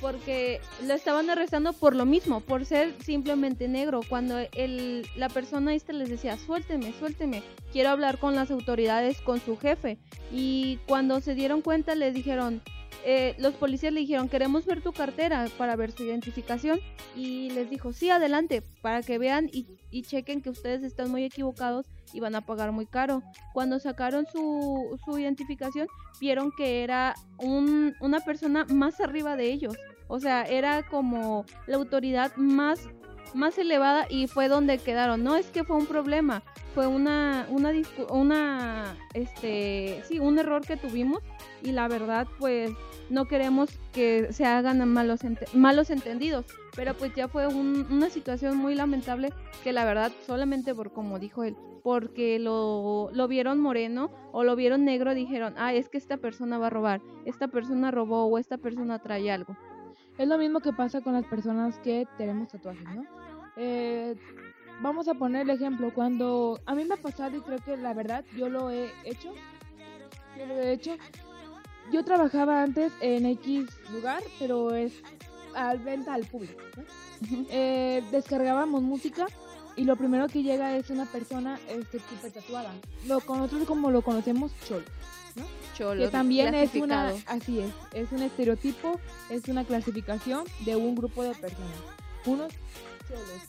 porque 0.00 0.60
lo 0.86 0.94
estaban 0.94 1.30
arrestando 1.30 1.72
por 1.72 1.94
lo 1.94 2.04
mismo, 2.04 2.40
por 2.40 2.64
ser 2.64 2.94
simplemente 3.02 3.68
negro. 3.68 4.00
Cuando 4.08 4.38
el, 4.54 5.06
la 5.16 5.28
persona 5.28 5.74
esta 5.74 5.92
les 5.92 6.08
decía, 6.08 6.36
suélteme, 6.38 6.92
suélteme, 6.98 7.42
quiero 7.72 7.90
hablar 7.90 8.18
con 8.18 8.34
las 8.34 8.50
autoridades, 8.50 9.20
con 9.20 9.40
su 9.40 9.56
jefe. 9.56 9.98
Y 10.32 10.78
cuando 10.86 11.20
se 11.20 11.34
dieron 11.34 11.62
cuenta 11.62 11.94
les 11.94 12.14
dijeron, 12.14 12.62
eh, 13.04 13.34
los 13.38 13.54
policías 13.54 13.92
le 13.92 14.00
dijeron, 14.00 14.28
queremos 14.28 14.66
ver 14.66 14.82
tu 14.82 14.92
cartera 14.92 15.46
para 15.56 15.76
ver 15.76 15.92
su 15.92 16.04
identificación. 16.04 16.80
Y 17.16 17.50
les 17.50 17.70
dijo, 17.70 17.92
sí, 17.92 18.10
adelante, 18.10 18.62
para 18.82 19.02
que 19.02 19.18
vean 19.18 19.48
y, 19.52 19.66
y 19.90 20.02
chequen 20.02 20.42
que 20.42 20.50
ustedes 20.50 20.82
están 20.82 21.10
muy 21.10 21.24
equivocados 21.24 21.86
y 22.12 22.20
van 22.20 22.34
a 22.34 22.40
pagar 22.40 22.72
muy 22.72 22.86
caro. 22.86 23.22
Cuando 23.52 23.78
sacaron 23.78 24.26
su, 24.26 24.98
su 25.04 25.18
identificación, 25.18 25.88
vieron 26.20 26.52
que 26.56 26.82
era 26.82 27.14
un, 27.38 27.94
una 28.00 28.20
persona 28.20 28.64
más 28.66 29.00
arriba 29.00 29.36
de 29.36 29.52
ellos. 29.52 29.76
O 30.08 30.20
sea, 30.20 30.44
era 30.44 30.86
como 30.88 31.44
la 31.66 31.76
autoridad 31.76 32.34
más, 32.36 32.80
más 33.34 33.58
elevada 33.58 34.06
y 34.08 34.26
fue 34.26 34.48
donde 34.48 34.78
quedaron. 34.78 35.22
No 35.22 35.36
es 35.36 35.50
que 35.50 35.64
fue 35.64 35.76
un 35.76 35.86
problema, 35.86 36.42
fue 36.74 36.86
una, 36.86 37.46
una, 37.50 37.72
una, 38.10 38.96
este, 39.14 40.02
sí, 40.08 40.18
un 40.18 40.38
error 40.38 40.66
que 40.66 40.76
tuvimos 40.76 41.22
y 41.62 41.72
la 41.72 41.88
verdad, 41.88 42.26
pues 42.38 42.70
no 43.10 43.26
queremos 43.26 43.70
que 43.92 44.32
se 44.32 44.44
hagan 44.44 44.86
malos, 44.88 45.20
malos 45.54 45.90
entendidos. 45.90 46.46
Pero 46.76 46.94
pues 46.94 47.12
ya 47.14 47.28
fue 47.28 47.46
una 47.46 48.08
situación 48.10 48.56
muy 48.56 48.74
lamentable 48.74 49.32
que 49.64 49.72
la 49.72 49.84
verdad, 49.84 50.12
solamente 50.26 50.74
por 50.74 50.92
como 50.92 51.18
dijo 51.18 51.42
él, 51.42 51.56
porque 51.82 52.38
lo, 52.38 53.10
lo 53.12 53.28
vieron 53.28 53.58
moreno 53.60 54.10
o 54.32 54.44
lo 54.44 54.54
vieron 54.54 54.84
negro, 54.84 55.14
dijeron, 55.14 55.54
ah, 55.56 55.72
es 55.72 55.88
que 55.88 55.98
esta 55.98 56.18
persona 56.18 56.58
va 56.58 56.68
a 56.68 56.70
robar, 56.70 57.00
esta 57.24 57.48
persona 57.48 57.90
robó 57.90 58.26
o 58.26 58.38
esta 58.38 58.58
persona 58.58 59.00
trae 59.00 59.30
algo. 59.30 59.56
Es 60.18 60.26
lo 60.26 60.36
mismo 60.36 60.60
que 60.60 60.72
pasa 60.72 61.00
con 61.00 61.12
las 61.12 61.24
personas 61.26 61.78
que 61.78 62.06
tenemos 62.16 62.48
tatuajes, 62.48 62.84
¿no? 62.94 63.17
Eh, 63.58 64.14
vamos 64.80 65.08
a 65.08 65.14
poner 65.14 65.42
el 65.42 65.50
ejemplo, 65.50 65.92
cuando 65.92 66.60
a 66.64 66.74
mí 66.74 66.84
me 66.84 66.94
ha 66.94 66.96
pasado 66.96 67.36
y 67.36 67.40
creo 67.40 67.58
que 67.58 67.76
la 67.76 67.92
verdad 67.92 68.24
yo 68.36 68.48
lo 68.48 68.70
he 68.70 68.90
hecho, 69.04 69.34
yo 70.38 70.46
lo 70.46 70.54
he 70.54 70.72
hecho, 70.72 70.96
yo 71.92 72.04
trabajaba 72.04 72.62
antes 72.62 72.92
en 73.00 73.26
X 73.26 73.66
lugar, 73.92 74.22
pero 74.38 74.74
es 74.74 74.92
al 75.54 75.78
venta 75.80 76.14
al 76.14 76.24
público, 76.24 76.62
¿no? 76.76 76.84
eh, 77.50 78.04
descargábamos 78.12 78.82
música 78.82 79.26
y 79.74 79.84
lo 79.84 79.96
primero 79.96 80.28
que 80.28 80.42
llega 80.42 80.76
es 80.76 80.90
una 80.90 81.06
persona 81.06 81.58
este, 81.68 81.98
súper 81.98 82.32
tatuada. 82.32 82.72
Lo, 83.06 83.20
nosotros 83.26 83.66
como 83.66 83.90
lo 83.90 84.02
conocemos, 84.02 84.52
cholo 84.66 84.84
que 85.96 86.08
también 86.08 86.54
es 86.54 86.74
una, 86.74 87.12
así 87.26 87.60
es, 87.60 87.70
es 87.92 88.12
un 88.12 88.22
estereotipo, 88.22 89.00
es 89.30 89.48
una 89.48 89.64
clasificación 89.64 90.44
de 90.64 90.76
un 90.76 90.94
grupo 90.94 91.22
de 91.22 91.34
personas. 91.34 91.78
Unos 92.26 92.52
cholos. 93.08 93.42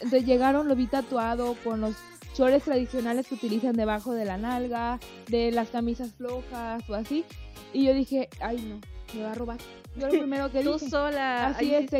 entonces 0.00 0.26
llegaron, 0.26 0.68
lo 0.68 0.76
vi 0.76 0.86
tatuado 0.86 1.56
con 1.64 1.80
los 1.80 1.96
chores 2.34 2.62
tradicionales 2.62 3.26
que 3.26 3.34
utilizan 3.34 3.76
debajo 3.76 4.12
de 4.12 4.24
la 4.24 4.36
nalga, 4.36 4.98
de 5.28 5.52
las 5.52 5.68
camisas 5.68 6.12
flojas 6.12 6.88
o 6.88 6.94
así. 6.94 7.24
Y 7.72 7.84
yo 7.84 7.94
dije, 7.94 8.28
ay 8.40 8.62
no, 8.62 8.80
me 9.14 9.24
va 9.24 9.32
a 9.32 9.34
robar. 9.34 9.58
Yo 9.96 10.06
lo 10.06 10.12
primero 10.12 10.50
que 10.50 10.60
Tú 10.62 10.78
sola 10.78 11.48
así 11.48 11.74
es, 11.74 11.90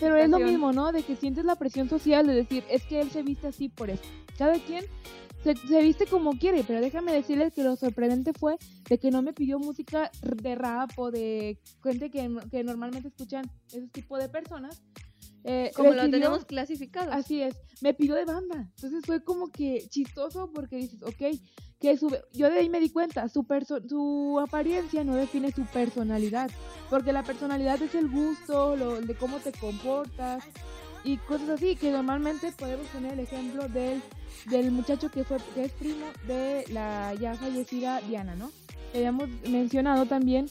pero 0.00 0.16
es 0.16 0.28
lo 0.28 0.38
mismo, 0.38 0.72
¿no? 0.72 0.92
De 0.92 1.02
que 1.02 1.16
sientes 1.16 1.44
la 1.44 1.56
presión 1.56 1.88
social 1.88 2.26
de 2.26 2.34
decir, 2.34 2.64
es 2.70 2.82
que 2.84 3.00
él 3.00 3.10
se 3.10 3.22
viste 3.22 3.48
así 3.48 3.68
por 3.68 3.90
eso. 3.90 4.02
Cada 4.36 4.54
quien 4.54 4.84
se, 5.44 5.82
viste 5.82 6.06
como 6.06 6.38
quiere, 6.38 6.64
pero 6.64 6.80
déjame 6.80 7.12
decirles 7.12 7.52
que 7.52 7.62
lo 7.62 7.76
sorprendente 7.76 8.32
fue 8.32 8.56
de 8.88 8.98
que 8.98 9.10
no 9.10 9.22
me 9.22 9.34
pidió 9.34 9.58
música 9.58 10.10
de 10.22 10.54
rap 10.54 10.90
o 10.96 11.10
de 11.10 11.60
gente 11.82 12.10
que, 12.10 12.34
que 12.50 12.64
normalmente 12.64 13.08
escuchan 13.08 13.44
ese 13.68 13.88
tipo 13.88 14.16
de 14.16 14.28
personas. 14.28 14.82
Eh, 15.46 15.72
como 15.76 15.90
lo 15.90 16.08
tenemos 16.10 16.46
clasificado. 16.46 17.12
Así 17.12 17.42
es, 17.42 17.54
me 17.82 17.92
pidió 17.92 18.14
de 18.14 18.24
banda. 18.24 18.70
Entonces 18.76 19.04
fue 19.04 19.22
como 19.22 19.52
que 19.52 19.86
chistoso 19.90 20.50
porque 20.54 20.76
dices, 20.76 21.02
ok, 21.02 21.38
que 21.78 21.98
su, 21.98 22.16
yo 22.32 22.48
de 22.48 22.60
ahí 22.60 22.70
me 22.70 22.80
di 22.80 22.88
cuenta, 22.88 23.28
su, 23.28 23.46
su 23.86 24.40
apariencia 24.40 25.04
no 25.04 25.14
define 25.14 25.52
su 25.52 25.64
personalidad, 25.66 26.50
porque 26.88 27.12
la 27.12 27.22
personalidad 27.22 27.82
es 27.82 27.94
el 27.94 28.08
gusto, 28.08 28.74
lo, 28.76 29.02
de 29.02 29.14
cómo 29.14 29.38
te 29.38 29.52
comportas 29.52 30.44
y 31.04 31.18
cosas 31.18 31.50
así, 31.50 31.76
que 31.76 31.90
normalmente 31.90 32.50
podemos 32.52 32.86
poner 32.88 33.12
el 33.12 33.20
ejemplo 33.20 33.68
del 33.68 34.02
del 34.46 34.70
muchacho 34.70 35.10
que 35.10 35.24
fue 35.24 35.38
que 35.54 35.64
es 35.64 35.72
primo 35.72 36.06
de 36.26 36.64
la 36.70 37.14
ya 37.14 37.34
fallecida 37.34 38.00
Diana, 38.00 38.34
¿no? 38.34 38.50
Habíamos 38.94 39.28
mencionado 39.48 40.06
también 40.06 40.48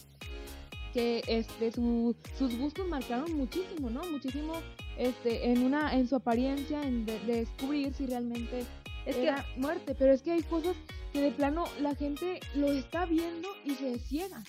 que 0.94 1.24
este 1.28 1.72
sus 1.72 2.58
gustos 2.58 2.88
marcaron 2.88 3.34
muchísimo, 3.34 3.90
¿no? 3.90 4.04
Muchísimo 4.10 4.54
este, 4.98 5.52
en 5.52 5.64
una, 5.64 5.94
en 5.94 6.08
su 6.08 6.16
apariencia, 6.16 6.84
en 6.84 7.06
de, 7.06 7.20
descubrir 7.20 7.94
si 7.94 8.06
realmente 8.06 8.64
es 9.06 9.16
era 9.18 9.46
muerte. 9.58 9.96
Pero 9.98 10.14
es 10.14 10.22
que 10.22 10.32
hay 10.32 10.44
cosas 10.44 10.76
que 11.12 11.22
de 11.22 11.32
plano 11.32 11.66
la 11.82 11.96
gente 11.96 12.40
lo 12.56 12.72
está 12.72 13.06
viendo 13.06 13.50
y 13.66 13.72
se 13.76 13.98
ciega. 14.00 14.44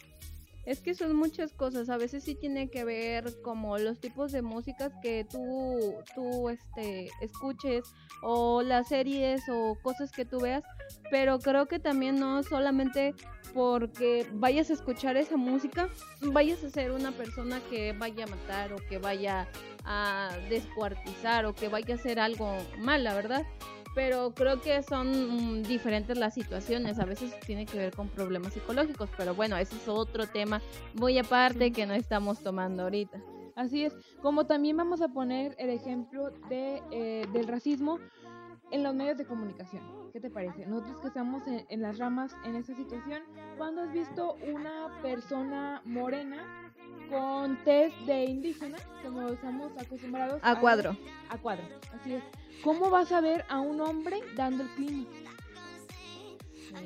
Es 0.66 0.80
que 0.80 0.94
son 0.94 1.14
muchas 1.14 1.52
cosas, 1.52 1.90
a 1.90 1.96
veces 1.96 2.24
sí 2.24 2.34
tiene 2.34 2.70
que 2.70 2.84
ver 2.84 3.40
como 3.42 3.76
los 3.78 4.00
tipos 4.00 4.32
de 4.32 4.42
músicas 4.42 4.92
que 5.02 5.26
tú, 5.30 5.94
tú 6.14 6.48
este, 6.48 7.10
escuches 7.20 7.84
o 8.22 8.62
las 8.62 8.88
series 8.88 9.42
o 9.50 9.76
cosas 9.82 10.10
que 10.10 10.24
tú 10.24 10.40
veas, 10.40 10.62
pero 11.10 11.38
creo 11.38 11.66
que 11.66 11.78
también 11.78 12.18
no 12.18 12.42
solamente 12.42 13.14
porque 13.52 14.26
vayas 14.32 14.70
a 14.70 14.72
escuchar 14.72 15.16
esa 15.16 15.36
música, 15.36 15.88
vayas 16.22 16.64
a 16.64 16.70
ser 16.70 16.92
una 16.92 17.12
persona 17.12 17.60
que 17.70 17.92
vaya 17.92 18.24
a 18.24 18.28
matar 18.28 18.72
o 18.72 18.76
que 18.88 18.98
vaya 18.98 19.46
a 19.84 20.30
descuartizar 20.48 21.44
o 21.44 21.54
que 21.54 21.68
vaya 21.68 21.94
a 21.94 21.98
hacer 21.98 22.18
algo 22.18 22.56
mal, 22.78 23.04
la 23.04 23.14
verdad 23.14 23.44
pero 23.94 24.32
creo 24.34 24.60
que 24.60 24.82
son 24.82 25.60
mm, 25.60 25.62
diferentes 25.62 26.18
las 26.18 26.34
situaciones. 26.34 26.98
A 26.98 27.04
veces 27.04 27.38
tiene 27.40 27.66
que 27.66 27.78
ver 27.78 27.94
con 27.94 28.08
problemas 28.08 28.52
psicológicos, 28.52 29.08
pero 29.16 29.34
bueno, 29.34 29.56
ese 29.56 29.76
es 29.76 29.88
otro 29.88 30.26
tema 30.26 30.60
muy 30.94 31.18
aparte 31.18 31.72
que 31.72 31.86
no 31.86 31.94
estamos 31.94 32.40
tomando 32.40 32.82
ahorita. 32.82 33.20
Así 33.56 33.84
es, 33.84 33.96
como 34.20 34.46
también 34.46 34.76
vamos 34.76 35.00
a 35.00 35.08
poner 35.08 35.54
el 35.58 35.70
ejemplo 35.70 36.30
de, 36.48 36.82
eh, 36.90 37.26
del 37.32 37.46
racismo 37.46 38.00
en 38.72 38.82
los 38.82 38.94
medios 38.94 39.16
de 39.16 39.26
comunicación. 39.26 40.10
¿Qué 40.12 40.20
te 40.20 40.30
parece? 40.30 40.66
Nosotros 40.66 41.00
que 41.00 41.08
estamos 41.08 41.46
en, 41.46 41.64
en 41.68 41.80
las 41.80 41.98
ramas 41.98 42.36
en 42.44 42.56
esa 42.56 42.74
situación, 42.74 43.22
cuando 43.56 43.82
has 43.82 43.92
visto 43.92 44.36
una 44.52 45.00
persona 45.02 45.82
morena 45.84 46.63
con 47.10 47.56
test 47.64 47.96
de 48.00 48.24
indígena, 48.24 48.78
como 49.02 49.28
estamos 49.28 49.72
acostumbrados 49.78 50.40
a, 50.42 50.58
cuadro. 50.58 50.96
A 51.28 51.38
cuadro, 51.38 51.64
así 51.94 52.14
es. 52.14 52.22
¿Cómo 52.62 52.90
vas 52.90 53.12
a 53.12 53.20
ver 53.20 53.44
a 53.48 53.60
un 53.60 53.80
hombre 53.80 54.20
dando 54.36 54.62
el 54.62 54.68
clima? 54.70 55.06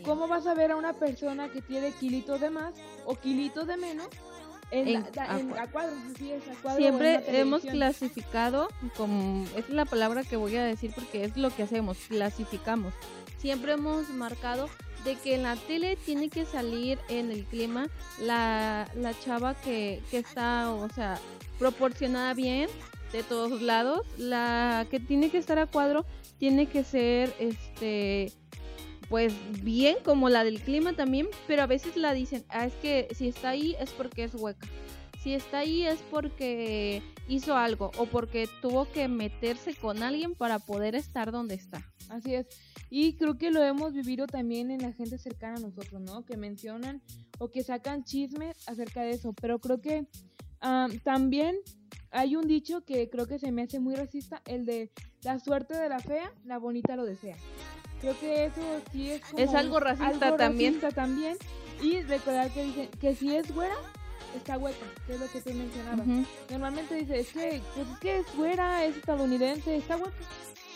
¿Cómo 0.05 0.29
vas 0.29 0.47
a 0.47 0.55
ver 0.55 0.73
a 0.73 0.77
una 0.77 0.93
persona 0.93 1.49
que 1.51 1.63
tiene 1.63 1.93
kilitos 1.93 2.41
de 2.41 2.51
más 2.51 2.75
o 3.07 3.15
kilitos 3.15 3.67
de 3.67 3.77
menos 3.77 4.09
en, 4.71 4.97
a, 4.97 5.67
cuadro, 5.71 5.97
así 6.13 6.31
es, 6.31 6.47
a 6.47 6.61
cuadro 6.61 6.79
Siempre 6.79 7.41
hemos 7.41 7.63
clasificado, 7.63 8.69
como 8.97 9.47
es 9.57 9.71
la 9.71 9.87
palabra 9.87 10.25
que 10.25 10.37
voy 10.37 10.57
a 10.57 10.65
decir 10.65 10.93
porque 10.95 11.25
es 11.25 11.37
lo 11.39 11.55
que 11.55 11.63
hacemos, 11.63 11.97
clasificamos. 12.09 12.93
Siempre 13.39 13.73
hemos 13.73 14.09
marcado 14.11 14.69
de 15.05 15.17
que 15.17 15.35
en 15.37 15.45
la 15.45 15.57
tele 15.57 15.97
tiene 15.97 16.29
que 16.29 16.45
salir 16.45 16.99
en 17.09 17.31
el 17.31 17.45
clima 17.45 17.89
la, 18.21 18.89
la 18.97 19.19
chava 19.19 19.55
que, 19.55 20.03
que 20.11 20.19
está, 20.19 20.73
o 20.73 20.89
sea, 20.91 21.19
proporcionada 21.59 22.35
bien 22.35 22.69
de 23.13 23.23
todos 23.23 23.63
lados. 23.63 24.07
La 24.17 24.87
que 24.91 25.01
tiene 25.01 25.31
que 25.31 25.39
estar 25.39 25.59
a 25.59 25.67
cuadro 25.67 26.05
tiene 26.39 26.67
que 26.67 26.85
ser, 26.85 27.33
este, 27.39 28.33
pues 29.09 29.33
bien 29.63 29.97
como 30.05 30.29
la 30.29 30.45
del 30.45 30.61
clima 30.61 30.93
también, 30.93 31.29
pero 31.47 31.63
a 31.63 31.67
veces 31.67 31.97
la 31.97 32.13
dicen, 32.13 32.45
ah, 32.49 32.67
es 32.67 32.75
que 32.75 33.09
si 33.15 33.29
está 33.29 33.51
ahí 33.51 33.77
es 33.81 33.91
porque 33.91 34.25
es 34.25 34.35
hueca. 34.35 34.67
Si 35.29 35.35
está 35.35 35.59
ahí 35.59 35.83
es 35.83 35.99
porque 36.11 37.03
hizo 37.29 37.55
algo 37.55 37.91
o 37.99 38.07
porque 38.07 38.49
tuvo 38.63 38.91
que 38.91 39.09
meterse 39.09 39.75
con 39.75 40.03
alguien 40.03 40.35
para 40.35 40.59
poder 40.59 40.95
estar 40.95 41.33
donde 41.33 41.55
está. 41.55 41.85
Así 42.09 42.35
es. 42.35 42.47
Y 42.89 43.13
creo 43.13 43.37
que 43.37 43.51
lo 43.51 43.63
hemos 43.63 43.93
vivido 43.93 44.27
también 44.27 44.71
en 44.71 44.81
la 44.81 44.95
gente 44.95 45.19
cercana 45.19 45.57
a 45.57 45.61
nosotros, 45.61 46.01
¿no? 46.01 46.25
Que 46.25 46.39
mencionan 46.39 47.03
o 47.39 47.51
que 47.51 47.63
sacan 47.63 48.05
chismes 48.05 48.57
acerca 48.67 49.03
de 49.03 49.11
eso. 49.11 49.35
Pero 49.35 49.59
creo 49.59 49.83
que 49.83 50.07
también 51.05 51.57
hay 52.11 52.35
un 52.35 52.49
dicho 52.49 52.87
que 52.87 53.11
creo 53.11 53.27
que 53.27 53.39
se 53.39 53.53
me 53.53 53.61
hace 53.61 53.81
muy 53.81 53.97
racista, 53.97 54.41
el 54.47 54.65
de 54.65 54.91
la 55.21 55.39
suerte 55.41 55.77
de 55.77 55.91
la 55.91 55.99
fea, 55.99 56.33
la 56.47 56.57
bonita 56.57 56.97
lo 56.97 57.05
desea. 57.05 57.37
Creo 58.01 58.19
que 58.19 58.47
eso 58.47 58.63
sí 58.93 59.11
es 59.11 59.21
como 59.27 59.45
Es 59.45 59.53
algo 59.53 59.79
racista 59.79 60.39
también. 60.39 60.81
también. 60.95 61.37
Y 61.83 62.01
recordar 62.01 62.51
que 62.51 62.65
dicen 62.65 62.89
que 62.99 63.15
si 63.15 63.37
es 63.37 63.55
güera, 63.55 63.77
está 64.37 64.59
hueca, 64.59 64.87
que 65.07 65.15
es 65.15 65.21
lo 65.21 65.27
que 65.29 65.41
tú 65.41 65.51
mencionabas. 65.53 66.07
Normalmente 66.51 66.95
dice, 66.95 67.21
es 67.21 67.33
que, 67.33 67.61
pues 67.75 67.89
es 67.89 67.99
que 67.99 68.17
es 68.19 68.37
güera, 68.37 68.85
es 68.85 68.97
estadounidense, 68.97 69.77
está 69.77 69.97
hueca. 69.97 70.17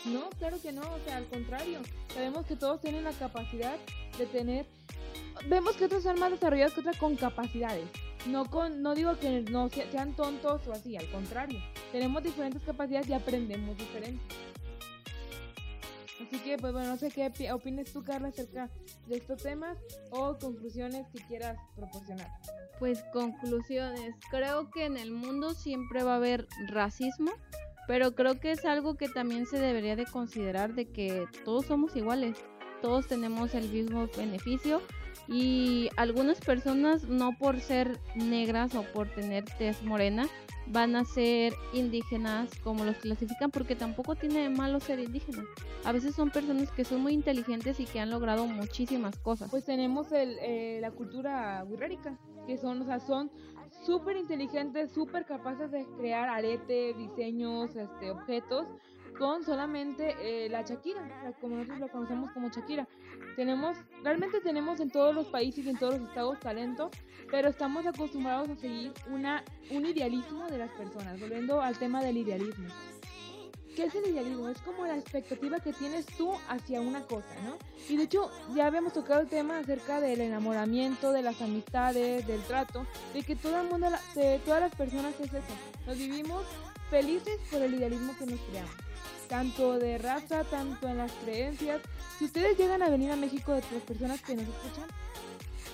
No, 0.05 0.29
claro 0.31 0.61
que 0.61 0.71
no, 0.71 0.81
o 0.81 0.99
sea, 1.05 1.17
al 1.17 1.27
contrario. 1.27 1.79
Sabemos 2.13 2.45
que 2.45 2.55
todos 2.55 2.81
tienen 2.81 3.03
la 3.03 3.13
capacidad 3.13 3.77
de 4.17 4.25
tener. 4.25 4.65
Vemos 5.47 5.75
que 5.75 5.85
otros 5.85 6.03
son 6.03 6.19
más 6.19 6.31
desarrollados 6.31 6.73
que 6.73 6.81
otros 6.81 6.97
con 6.97 7.15
capacidades. 7.15 7.85
No, 8.25 8.45
con, 8.49 8.81
no 8.81 8.95
digo 8.95 9.17
que 9.19 9.41
no 9.41 9.69
sean 9.69 10.13
tontos 10.15 10.61
o 10.67 10.71
así, 10.71 10.95
al 10.97 11.09
contrario. 11.09 11.59
Tenemos 11.91 12.23
diferentes 12.23 12.61
capacidades 12.63 13.09
y 13.09 13.13
aprendemos 13.13 13.77
diferente. 13.77 14.23
Así 16.25 16.39
que, 16.39 16.57
pues 16.57 16.73
bueno, 16.73 16.89
no 16.89 16.97
sé 16.97 17.09
qué 17.09 17.51
opines 17.51 17.91
tú, 17.91 18.03
Carla, 18.03 18.29
acerca 18.29 18.69
de 19.07 19.17
estos 19.17 19.41
temas 19.43 19.77
o 20.11 20.37
conclusiones 20.37 21.07
que 21.13 21.21
quieras 21.25 21.57
proporcionar. 21.75 22.29
Pues 22.79 23.03
conclusiones. 23.13 24.15
Creo 24.31 24.69
que 24.71 24.85
en 24.85 24.97
el 24.97 25.11
mundo 25.11 25.53
siempre 25.53 26.03
va 26.03 26.13
a 26.13 26.17
haber 26.17 26.47
racismo 26.67 27.31
pero 27.87 28.15
creo 28.15 28.39
que 28.39 28.51
es 28.51 28.65
algo 28.65 28.95
que 28.95 29.09
también 29.09 29.45
se 29.45 29.59
debería 29.59 29.95
de 29.95 30.05
considerar 30.05 30.73
de 30.73 30.89
que 30.89 31.25
todos 31.43 31.65
somos 31.65 31.95
iguales, 31.95 32.37
todos 32.81 33.07
tenemos 33.07 33.53
el 33.55 33.69
mismo 33.69 34.07
beneficio 34.17 34.81
y 35.27 35.89
algunas 35.97 36.39
personas 36.39 37.03
no 37.03 37.37
por 37.37 37.59
ser 37.59 37.99
negras 38.15 38.75
o 38.75 38.83
por 38.83 39.09
tener 39.09 39.45
tez 39.57 39.81
morena 39.83 40.27
van 40.67 40.95
a 40.95 41.05
ser 41.05 41.53
indígenas 41.73 42.49
como 42.63 42.85
los 42.85 42.97
clasifican 42.97 43.51
porque 43.51 43.75
tampoco 43.75 44.15
tiene 44.15 44.41
de 44.43 44.49
malo 44.49 44.79
ser 44.79 44.99
indígena. 44.99 45.43
A 45.83 45.91
veces 45.91 46.15
son 46.15 46.29
personas 46.29 46.71
que 46.71 46.85
son 46.85 47.01
muy 47.01 47.13
inteligentes 47.13 47.79
y 47.79 47.85
que 47.85 47.99
han 47.99 48.09
logrado 48.09 48.45
muchísimas 48.45 49.17
cosas. 49.19 49.49
Pues 49.51 49.65
tenemos 49.65 50.11
el, 50.11 50.37
eh, 50.41 50.79
la 50.81 50.91
cultura 50.91 51.65
wixárika, 51.67 52.17
que 52.47 52.57
son, 52.57 52.81
o 52.81 52.85
sea, 52.85 52.99
son 52.99 53.31
súper 53.85 54.17
inteligentes, 54.17 54.91
súper 54.91 55.25
capaces 55.25 55.71
de 55.71 55.85
crear 55.97 56.29
aretes, 56.29 56.97
diseños, 56.97 57.75
este, 57.75 58.11
objetos 58.11 58.67
con 59.17 59.43
solamente 59.43 60.15
eh, 60.19 60.49
la 60.49 60.61
Shakira, 60.61 61.01
como 61.39 61.55
nosotros 61.55 61.79
lo 61.79 61.87
conocemos 61.89 62.31
como 62.31 62.49
Shakira. 62.49 62.87
Tenemos, 63.35 63.77
realmente 64.03 64.41
tenemos 64.41 64.79
en 64.79 64.91
todos 64.91 65.13
los 65.13 65.27
países 65.27 65.65
y 65.65 65.69
en 65.69 65.77
todos 65.77 65.99
los 65.99 66.09
estados 66.09 66.39
talento, 66.39 66.91
pero 67.31 67.49
estamos 67.49 67.85
acostumbrados 67.85 68.49
a 68.49 68.55
seguir 68.55 68.93
una, 69.09 69.43
un 69.71 69.85
idealismo 69.85 70.47
de 70.47 70.57
las 70.57 70.71
personas, 70.71 71.19
volviendo 71.19 71.61
al 71.61 71.77
tema 71.77 72.03
del 72.03 72.17
idealismo. 72.17 72.67
¿Qué 73.75 73.85
es 73.85 73.95
el 73.95 74.05
idealismo? 74.05 74.49
Es 74.49 74.59
como 74.59 74.85
la 74.85 74.95
expectativa 74.95 75.59
que 75.59 75.73
tienes 75.73 76.05
tú 76.05 76.31
hacia 76.47 76.79
una 76.79 77.01
cosa, 77.07 77.33
¿no? 77.43 77.57
Y 77.89 77.97
de 77.97 78.03
hecho, 78.03 78.29
ya 78.53 78.67
habíamos 78.67 78.93
tocado 78.93 79.21
el 79.21 79.27
tema 79.27 79.57
acerca 79.57 79.99
del 79.99 80.21
enamoramiento, 80.21 81.11
de 81.11 81.23
las 81.23 81.41
amistades, 81.41 82.27
del 82.27 82.41
trato, 82.43 82.85
de 83.15 83.23
que 83.23 83.35
todo 83.35 83.59
el 83.59 83.67
mundo, 83.69 83.89
de 84.13 84.39
todas 84.45 84.61
las 84.61 84.75
personas 84.75 85.19
es 85.19 85.33
eso. 85.33 85.55
Nos 85.87 85.97
vivimos 85.97 86.45
felices 86.91 87.39
por 87.49 87.63
el 87.63 87.73
idealismo 87.73 88.13
que 88.19 88.27
nos 88.27 88.39
creamos. 88.41 88.82
Tanto 89.33 89.79
de 89.79 89.97
raza, 89.97 90.43
tanto 90.43 90.87
en 90.87 90.99
las 90.99 91.11
creencias. 91.11 91.81
Si 92.19 92.25
ustedes 92.25 92.55
llegan 92.55 92.83
a 92.83 92.89
venir 92.89 93.09
a 93.09 93.15
México, 93.15 93.51
de 93.51 93.61
las 93.61 93.81
personas 93.81 94.21
que 94.21 94.35
nos 94.35 94.47
escuchan, 94.47 94.87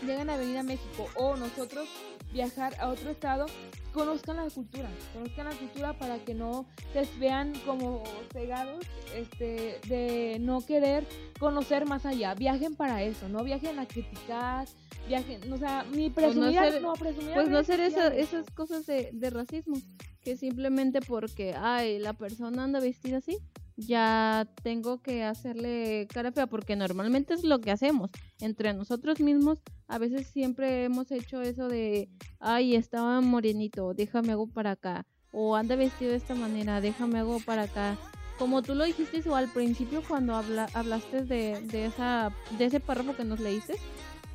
llegan 0.07 0.29
a 0.29 0.37
venir 0.37 0.59
a 0.59 0.63
México 0.63 1.07
o 1.15 1.35
nosotros 1.35 1.89
viajar 2.31 2.73
a 2.79 2.87
otro 2.87 3.09
estado, 3.09 3.47
conozcan 3.91 4.37
la 4.37 4.49
cultura, 4.49 4.87
conozcan 5.13 5.49
la 5.49 5.55
cultura 5.57 5.91
para 5.91 6.19
que 6.19 6.33
no 6.33 6.67
se 6.93 7.05
vean 7.19 7.51
como 7.65 8.01
cegados 8.31 8.85
este, 9.13 9.81
de 9.89 10.37
no 10.39 10.61
querer 10.65 11.05
conocer 11.37 11.85
más 11.85 12.05
allá. 12.05 12.35
Viajen 12.35 12.77
para 12.77 13.03
eso, 13.03 13.27
no 13.27 13.43
viajen 13.43 13.77
a 13.77 13.85
criticar, 13.85 14.69
viajen, 15.05 15.51
o 15.51 15.57
sea, 15.57 15.83
ni 15.83 16.09
presumir, 16.09 16.57
pues 16.57 16.81
no, 16.81 16.93
presumir 16.93 17.33
Pues 17.33 17.49
no 17.49 17.57
hacer 17.57 17.81
esas 17.81 18.49
cosas 18.51 18.85
de, 18.85 19.09
de 19.11 19.29
racismo, 19.29 19.75
que 20.23 20.37
simplemente 20.37 21.01
porque, 21.01 21.55
ay, 21.55 21.99
la 21.99 22.13
persona 22.13 22.63
anda 22.63 22.79
vestida 22.79 23.17
así, 23.17 23.37
ya 23.79 24.47
tengo 24.61 25.01
que 25.01 25.23
hacerle 25.23 26.07
cara 26.13 26.31
fea 26.31 26.47
porque 26.47 26.75
normalmente 26.75 27.33
es 27.33 27.43
lo 27.43 27.61
que 27.61 27.71
hacemos 27.71 28.11
entre 28.39 28.73
nosotros 28.73 29.19
mismos. 29.19 29.59
A 29.87 29.97
veces 29.97 30.27
siempre 30.27 30.83
hemos 30.83 31.11
hecho 31.11 31.41
eso 31.41 31.67
de, 31.67 32.09
ay, 32.39 32.75
estaba 32.75 33.21
morenito, 33.21 33.93
déjame 33.93 34.33
hago 34.33 34.47
para 34.47 34.71
acá. 34.71 35.05
O 35.31 35.55
anda 35.55 35.75
vestido 35.75 36.11
de 36.11 36.17
esta 36.17 36.35
manera, 36.35 36.81
déjame 36.81 37.19
hago 37.19 37.39
para 37.39 37.63
acá. 37.63 37.97
Como 38.37 38.61
tú 38.61 38.73
lo 38.73 38.85
dijiste 38.85 39.27
o 39.29 39.35
al 39.35 39.49
principio 39.49 40.01
cuando 40.07 40.35
hablaste 40.35 41.23
de, 41.23 41.61
de, 41.61 41.85
esa, 41.85 42.33
de 42.57 42.65
ese 42.65 42.79
párrafo 42.79 43.15
que 43.15 43.25
nos 43.25 43.39
leíste, 43.39 43.75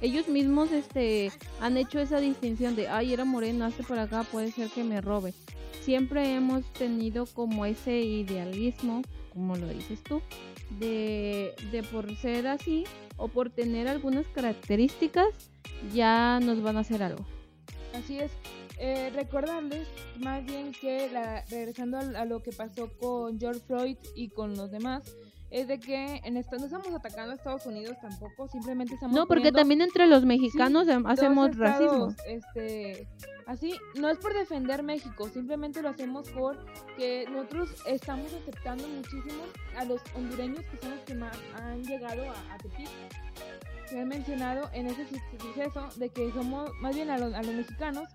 ellos 0.00 0.28
mismos 0.28 0.70
este, 0.72 1.32
han 1.60 1.76
hecho 1.76 1.98
esa 1.98 2.18
distinción 2.20 2.76
de, 2.76 2.88
ay, 2.88 3.12
era 3.12 3.24
moreno, 3.24 3.64
hazte 3.64 3.82
para 3.82 4.02
acá, 4.02 4.22
puede 4.24 4.52
ser 4.52 4.68
que 4.68 4.84
me 4.84 5.00
robe. 5.00 5.32
Siempre 5.82 6.34
hemos 6.34 6.64
tenido 6.72 7.26
como 7.26 7.66
ese 7.66 8.00
idealismo 8.00 9.02
como 9.34 9.56
lo 9.56 9.68
dices 9.68 10.02
tú, 10.02 10.22
de, 10.78 11.54
de 11.72 11.82
por 11.82 12.14
ser 12.16 12.46
así 12.46 12.84
o 13.16 13.28
por 13.28 13.50
tener 13.50 13.88
algunas 13.88 14.26
características, 14.28 15.26
ya 15.92 16.40
nos 16.40 16.62
van 16.62 16.76
a 16.76 16.80
hacer 16.80 17.02
algo. 17.02 17.24
Así 17.94 18.18
es. 18.18 18.30
eh, 18.78 19.10
recordarles 19.14 19.87
más 20.18 20.44
bien 20.44 20.72
que 20.72 21.08
la, 21.10 21.44
regresando 21.50 21.98
a, 21.98 22.24
lo 22.24 22.42
que 22.42 22.52
pasó 22.52 22.90
con 22.98 23.38
George 23.38 23.60
Floyd 23.66 23.96
y 24.14 24.30
con 24.30 24.56
los 24.56 24.70
demás, 24.70 25.16
es 25.54 25.68
de 25.68 25.78
que 25.78 26.20
en 26.24 26.36
esto 26.36 26.56
no 26.56 26.64
estamos 26.64 26.88
atacando 26.88 27.30
a 27.30 27.36
Estados 27.36 27.64
Unidos 27.64 27.96
tampoco, 28.02 28.48
simplemente 28.48 28.94
estamos 28.94 29.14
No, 29.14 29.28
porque 29.28 29.52
también 29.52 29.82
entre 29.82 30.08
los 30.08 30.24
mexicanos 30.24 30.88
hacemos 31.06 31.56
racismo. 31.56 32.12
Este, 32.26 33.06
así, 33.46 33.78
no 33.94 34.08
es 34.08 34.18
por 34.18 34.34
defender 34.34 34.82
México, 34.82 35.28
simplemente 35.28 35.80
lo 35.80 35.90
hacemos 35.90 36.28
porque 36.30 37.24
nosotros 37.30 37.70
estamos 37.86 38.34
aceptando 38.34 38.88
muchísimo 38.88 39.44
a 39.78 39.84
los 39.84 40.00
hondureños 40.16 40.64
que 40.64 40.76
son 40.78 40.90
los 40.90 41.00
que 41.02 41.14
más 41.14 41.38
han 41.54 41.84
llegado 41.84 42.24
a, 42.24 42.54
a 42.54 42.58
Tepic. 42.58 42.88
Se 43.86 44.00
ha 44.00 44.04
mencionado 44.04 44.68
en 44.72 44.88
ese 44.88 45.06
suceso 45.38 45.88
de 45.94 46.08
que 46.08 46.32
somos, 46.32 46.68
más 46.80 46.96
bien 46.96 47.10
a 47.10 47.18
los, 47.18 47.32
a 47.32 47.42
los 47.44 47.54
mexicanos, 47.54 48.08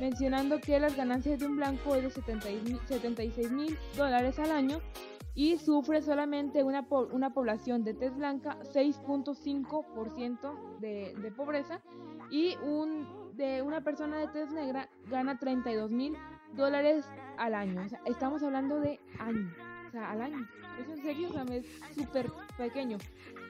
mencionando 0.00 0.60
que 0.60 0.80
las 0.80 0.96
ganancias 0.96 1.40
de 1.40 1.46
un 1.46 1.56
blanco 1.56 1.94
es 1.94 2.04
de 2.04 2.10
76 2.88 3.50
mil 3.50 3.78
dólares 3.98 4.38
al 4.38 4.50
año 4.50 4.80
y 5.36 5.58
sufre 5.58 6.02
solamente 6.02 6.64
una, 6.64 6.84
una 7.12 7.32
población 7.32 7.84
de 7.84 7.94
tez 7.94 8.16
blanca 8.16 8.58
6.5% 8.72 10.78
de, 10.80 11.14
de 11.14 11.30
pobreza 11.30 11.80
y 12.30 12.56
un, 12.64 13.06
de 13.36 13.62
una 13.62 13.82
persona 13.82 14.18
de 14.18 14.28
tez 14.28 14.50
negra 14.50 14.88
gana 15.08 15.38
32 15.38 15.90
mil 15.90 16.16
dólares 16.54 17.04
al 17.38 17.54
año. 17.54 17.82
O 17.84 17.88
sea, 17.88 18.00
estamos 18.06 18.42
hablando 18.42 18.80
de 18.80 18.98
año, 19.18 19.52
o 19.86 19.90
sea, 19.90 20.10
al 20.10 20.22
año. 20.22 20.48
Eso 20.80 20.92
en 20.92 21.02
serio 21.02 21.28
es 21.52 21.66
súper 21.94 22.30
pequeño. 22.56 22.98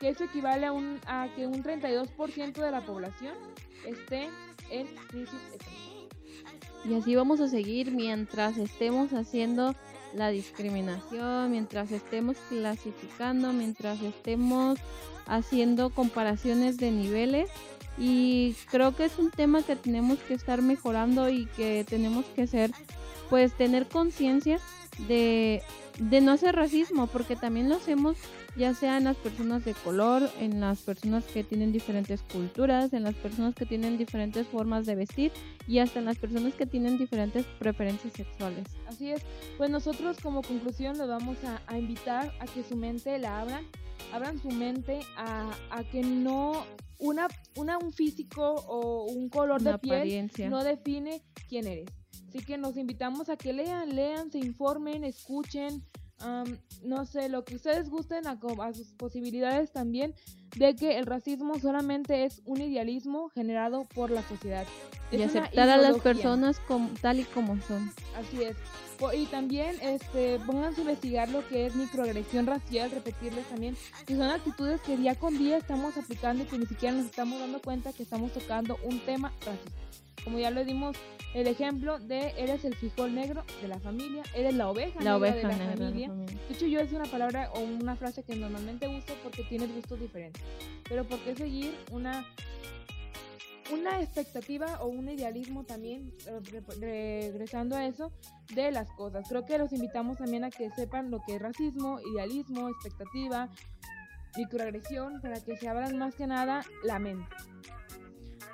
Que 0.01 0.11
eso 0.11 0.25
equivale 0.25 0.67
a, 0.67 0.73
un, 0.73 1.01
a 1.07 1.29
que 1.35 1.47
un 1.47 1.63
32% 1.63 2.53
de 2.53 2.71
la 2.71 2.85
población 2.85 3.35
esté 3.87 4.29
en 4.71 4.87
crisis 5.09 5.41
económica. 5.55 6.17
Y 6.85 6.95
así 6.95 7.17
vamos 7.17 7.41
a 7.41 7.49
seguir 7.49 7.93
mientras 7.93 8.59
estemos 8.59 9.13
haciendo 9.13 9.75
la 10.15 10.31
discriminación, 10.31 11.51
mientras 11.51 11.91
estemos 11.91 12.37
clasificando, 12.49 13.53
mientras 13.53 14.01
estemos 14.03 14.79
haciendo 15.27 15.91
comparaciones 15.91 16.77
de 16.79 16.91
niveles. 16.91 17.51
Y 17.99 18.55
creo 18.71 18.95
que 18.95 19.07
es 19.07 19.19
un 19.19 19.31
tema 19.31 19.63
que 19.63 19.77
tenemos 19.77 20.19
que 20.21 20.35
estar 20.35 20.61
mejorando 20.63 21.29
y 21.31 21.47
que 21.57 21.85
tenemos 21.89 22.27
que 22.35 22.47
ser, 22.47 22.71
pues 23.31 23.55
tener 23.55 23.87
conciencia 23.87 24.59
de, 25.09 25.63
de 25.99 26.21
no 26.21 26.33
hacer 26.33 26.55
racismo, 26.55 27.07
porque 27.07 27.37
también 27.37 27.69
lo 27.69 27.77
hacemos 27.77 28.17
ya 28.57 28.75
sea 28.75 28.97
en 28.97 29.05
las 29.05 29.17
personas 29.17 29.65
de 29.65 29.75
color, 29.75 30.29
en 30.41 30.61
las 30.61 30.81
personas 30.81 31.25
que 31.25 31.45
tienen 31.45 31.73
diferentes 31.73 32.23
culturas, 32.23 32.93
en 32.93 33.03
las 33.03 33.15
personas 33.15 33.55
que 33.55 33.67
tienen 33.67 33.99
diferentes 33.99 34.47
formas 34.47 34.87
de 34.87 34.95
vestir 34.95 35.33
y 35.67 35.79
hasta 35.79 35.99
en 35.99 36.07
las 36.07 36.19
personas 36.19 36.55
que 36.55 36.67
tienen 36.67 36.97
diferentes 36.99 37.45
preferencias 37.59 38.13
sexuales. 38.15 38.65
Así 38.87 39.11
es, 39.11 39.23
pues 39.59 39.71
nosotros 39.71 40.19
como 40.23 40.43
conclusión 40.43 40.97
les 40.97 41.09
vamos 41.09 41.37
a, 41.45 41.79
invitar 41.79 42.33
a 42.41 42.47
que 42.47 42.63
su 42.63 42.77
mente 42.77 43.19
la 43.19 43.41
abran, 43.41 43.65
abran 44.13 44.41
su 44.41 44.49
mente 44.49 45.01
a, 45.17 45.51
a 45.71 45.85
que 45.85 46.01
no 46.01 46.65
una, 46.99 47.29
una, 47.57 47.79
un 47.79 47.93
físico 47.93 48.55
o 48.67 49.05
un 49.05 49.29
color 49.29 49.63
de 49.63 49.79
piel 49.79 50.31
no 50.49 50.65
define 50.65 51.23
quién 51.49 51.67
eres. 51.67 51.89
Así 52.29 52.39
que 52.39 52.59
nos 52.59 52.77
invitamos 52.77 53.29
a 53.29 53.37
que 53.37 53.53
lean, 53.53 53.95
lean, 53.95 54.31
se 54.31 54.39
informen, 54.39 55.05
escuchen, 55.05 55.83
no 56.85 57.05
sé, 57.05 57.29
lo 57.29 57.45
que 57.45 57.57
ustedes 57.57 57.91
gusten 57.91 58.27
a, 58.27 58.39
sus 58.75 58.93
posibilidades 58.93 59.73
también 59.73 60.15
de 60.57 60.75
que 60.75 60.99
el 60.99 61.07
racismo 61.07 61.59
solamente 61.59 62.25
es 62.25 62.43
un 62.45 62.61
idealismo 62.61 63.29
generado 63.31 63.85
por 63.95 64.11
la 64.11 64.23
sociedad. 64.23 64.67
y 65.11 65.23
aceptar 65.23 65.69
a 65.69 65.77
las 65.77 65.99
personas 65.99 66.59
como, 66.61 66.89
tal 67.01 67.21
y 67.21 67.25
como 67.25 67.61
son. 67.63 67.91
Así 68.17 68.43
es. 68.43 68.57
Y 69.15 69.27
también 69.27 69.77
este, 69.83 70.39
pónganse 70.47 70.81
a 70.81 70.85
investigar 70.85 71.29
lo 71.29 71.47
que 71.49 71.67
es 71.67 71.77
microagresión 71.77 72.47
racial, 72.47 72.91
repetirles 72.91 73.47
también 73.47 73.77
que 74.07 74.17
son 74.17 74.31
actitudes 74.31 74.81
que 74.81 74.97
día 74.97 75.15
con 75.15 75.37
día 75.37 75.59
estamos 75.59 75.99
aplicando 75.99 76.45
y 76.45 76.47
que 76.47 76.59
ni 76.59 76.67
siquiera 76.67 76.95
nos 76.95 77.07
estamos 77.07 77.39
dando 77.39 77.61
cuenta 77.61 77.93
que 77.93 78.03
estamos 78.03 78.33
tocando 78.33 78.79
un 78.85 79.01
tema 79.01 79.33
racista. 79.45 79.87
Como 80.25 80.39
ya 80.39 80.51
lo 80.51 80.65
dimos 80.65 80.97
el 81.35 81.47
ejemplo 81.47 81.99
de 81.99 82.33
eres 82.39 82.65
el 82.65 82.75
frijol 82.75 83.15
negro 83.15 83.45
de 83.61 83.69
la 83.69 83.79
familia, 83.79 84.23
eres 84.35 84.55
la 84.55 84.69
oveja, 84.71 84.95
la 85.01 85.13
negra, 85.13 85.17
oveja 85.17 85.49
de 85.49 85.57
la 85.57 85.73
familia. 85.77 86.11
De 86.11 86.55
hecho, 86.55 86.67
yo 86.67 86.81
es 86.81 86.93
una 86.93 87.05
palabra 87.05 87.51
o 87.55 87.61
una 87.61 87.97
frase 87.97 88.23
que 88.23 88.35
normalmente 88.37 88.89
uso 88.89 89.15
porque 89.23 89.45
tienes 89.45 89.73
gustos 89.75 90.01
diferentes. 90.01 90.43
Pero 90.89 91.05
¿por 91.05 91.19
qué 91.21 91.37
seguir 91.37 91.75
una 91.91 92.25
una 93.73 94.01
expectativa 94.01 94.79
o 94.81 94.87
un 94.87 95.09
idealismo 95.09 95.65
también, 95.65 96.13
eh, 96.27 97.31
regresando 97.33 97.77
a 97.77 97.87
eso, 97.87 98.13
de 98.55 98.71
las 98.71 98.91
cosas. 98.93 99.27
Creo 99.29 99.45
que 99.45 99.59
los 99.59 99.73
invitamos 99.73 100.19
también 100.19 100.45
a 100.45 100.51
que 100.51 100.71
sepan 100.71 101.11
lo 101.11 101.21
que 101.27 101.37
es 101.37 101.43
racismo, 101.43 101.99
idealismo, 102.15 102.69
expectativa, 102.69 103.49
microagresión, 104.37 105.21
para 105.21 105.41
que 105.41 105.57
se 105.57 105.69
abran 105.69 105.99
más 105.99 106.15
que 106.15 106.27
nada 106.27 106.65
la 106.85 106.99
mente. 106.99 107.27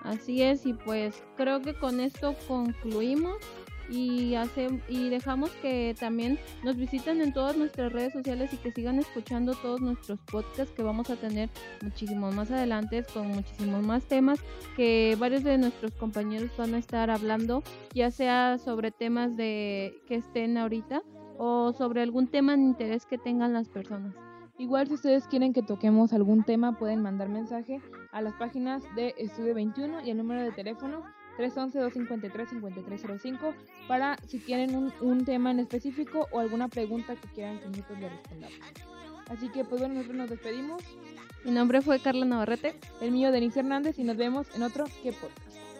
Así 0.05 0.43
es, 0.43 0.67
y 0.67 0.75
pues 0.75 1.23
creo 1.37 1.61
que 1.63 1.75
con 1.75 2.01
esto 2.01 2.35
concluimos 2.49 3.37
y, 3.89 4.35
hace, 4.35 4.81
y 4.89 5.09
dejamos 5.11 5.51
que 5.63 5.95
también 5.99 6.39
nos 6.65 6.77
visiten 6.77 7.21
en 7.21 7.33
todas 7.33 7.57
nuestras 7.57 7.93
redes 7.93 8.13
sociales 8.13 8.53
y 8.53 8.57
que 8.57 8.73
sigan 8.73 8.99
escuchando 8.99 9.55
todos 9.55 9.81
nuestros 9.81 10.19
podcasts 10.21 10.73
que 10.75 10.83
vamos 10.83 11.11
a 11.11 11.17
tener 11.17 11.51
muchísimo 11.83 12.33
más 12.33 12.51
adelante 12.51 13.05
con 13.13 13.29
muchísimos 13.29 13.85
más 13.85 14.05
temas 14.05 14.41
que 14.77 15.17
varios 15.19 15.45
de 15.45 15.59
nuestros 15.59 15.93
compañeros 15.93 16.51
van 16.57 16.75
a 16.75 16.79
estar 16.79 17.11
hablando, 17.11 17.63
ya 17.95 18.11
sea 18.11 18.59
sobre 18.59 18.91
temas 18.91 19.37
de 19.37 19.95
que 20.09 20.17
estén 20.17 20.57
ahorita 20.57 21.03
o 21.39 21.73
sobre 21.73 22.03
algún 22.03 22.29
tema 22.29 22.57
de 22.57 22.63
interés 22.63 23.07
que 23.07 23.19
tengan 23.19 23.53
las 23.53 23.69
personas. 23.69 24.15
Igual 24.63 24.87
si 24.87 24.95
ustedes 24.95 25.27
quieren 25.27 25.53
que 25.53 25.65
toquemos 25.65 26.13
algún 26.13 26.45
tema 26.45 26.79
pueden 26.79 27.03
mandar 27.03 27.29
mensaje 27.29 27.81
a 28.13 28.23
las 28.23 28.35
páginas 28.35 28.85
de 28.95 29.13
Estudio 29.19 29.57
21 29.57 30.03
y 30.03 30.11
el 30.11 30.17
número 30.17 30.41
de 30.41 30.53
teléfono 30.53 31.03
311-253-5305 31.37 33.55
para 33.89 34.17
si 34.29 34.39
quieren 34.39 34.77
un, 34.77 34.93
un, 35.01 35.25
tema 35.25 35.51
en 35.51 35.59
específico 35.59 36.29
o 36.31 36.39
alguna 36.39 36.69
pregunta 36.69 37.17
que 37.17 37.27
quieran 37.35 37.59
que 37.59 37.71
nosotros 37.71 37.99
le 37.99 38.09
respondamos. 38.09 38.57
Así 39.31 39.49
que 39.49 39.65
pues 39.65 39.81
bueno, 39.81 39.97
nosotros 39.97 40.19
nos 40.19 40.31
despedimos. 40.31 40.81
Mi 41.45 41.51
nombre 41.51 41.83
fue 41.83 41.99
Carla 41.99 42.25
Navarrete. 42.25 42.77
El 43.01 43.11
mío, 43.11 43.33
Denise 43.33 43.59
Hernández, 43.59 43.99
y 43.99 44.05
nos 44.05 44.17
vemos 44.17 44.47
en 44.55 44.63
otro 44.63 44.85
Que 45.03 45.11
Podcast. 45.11 45.72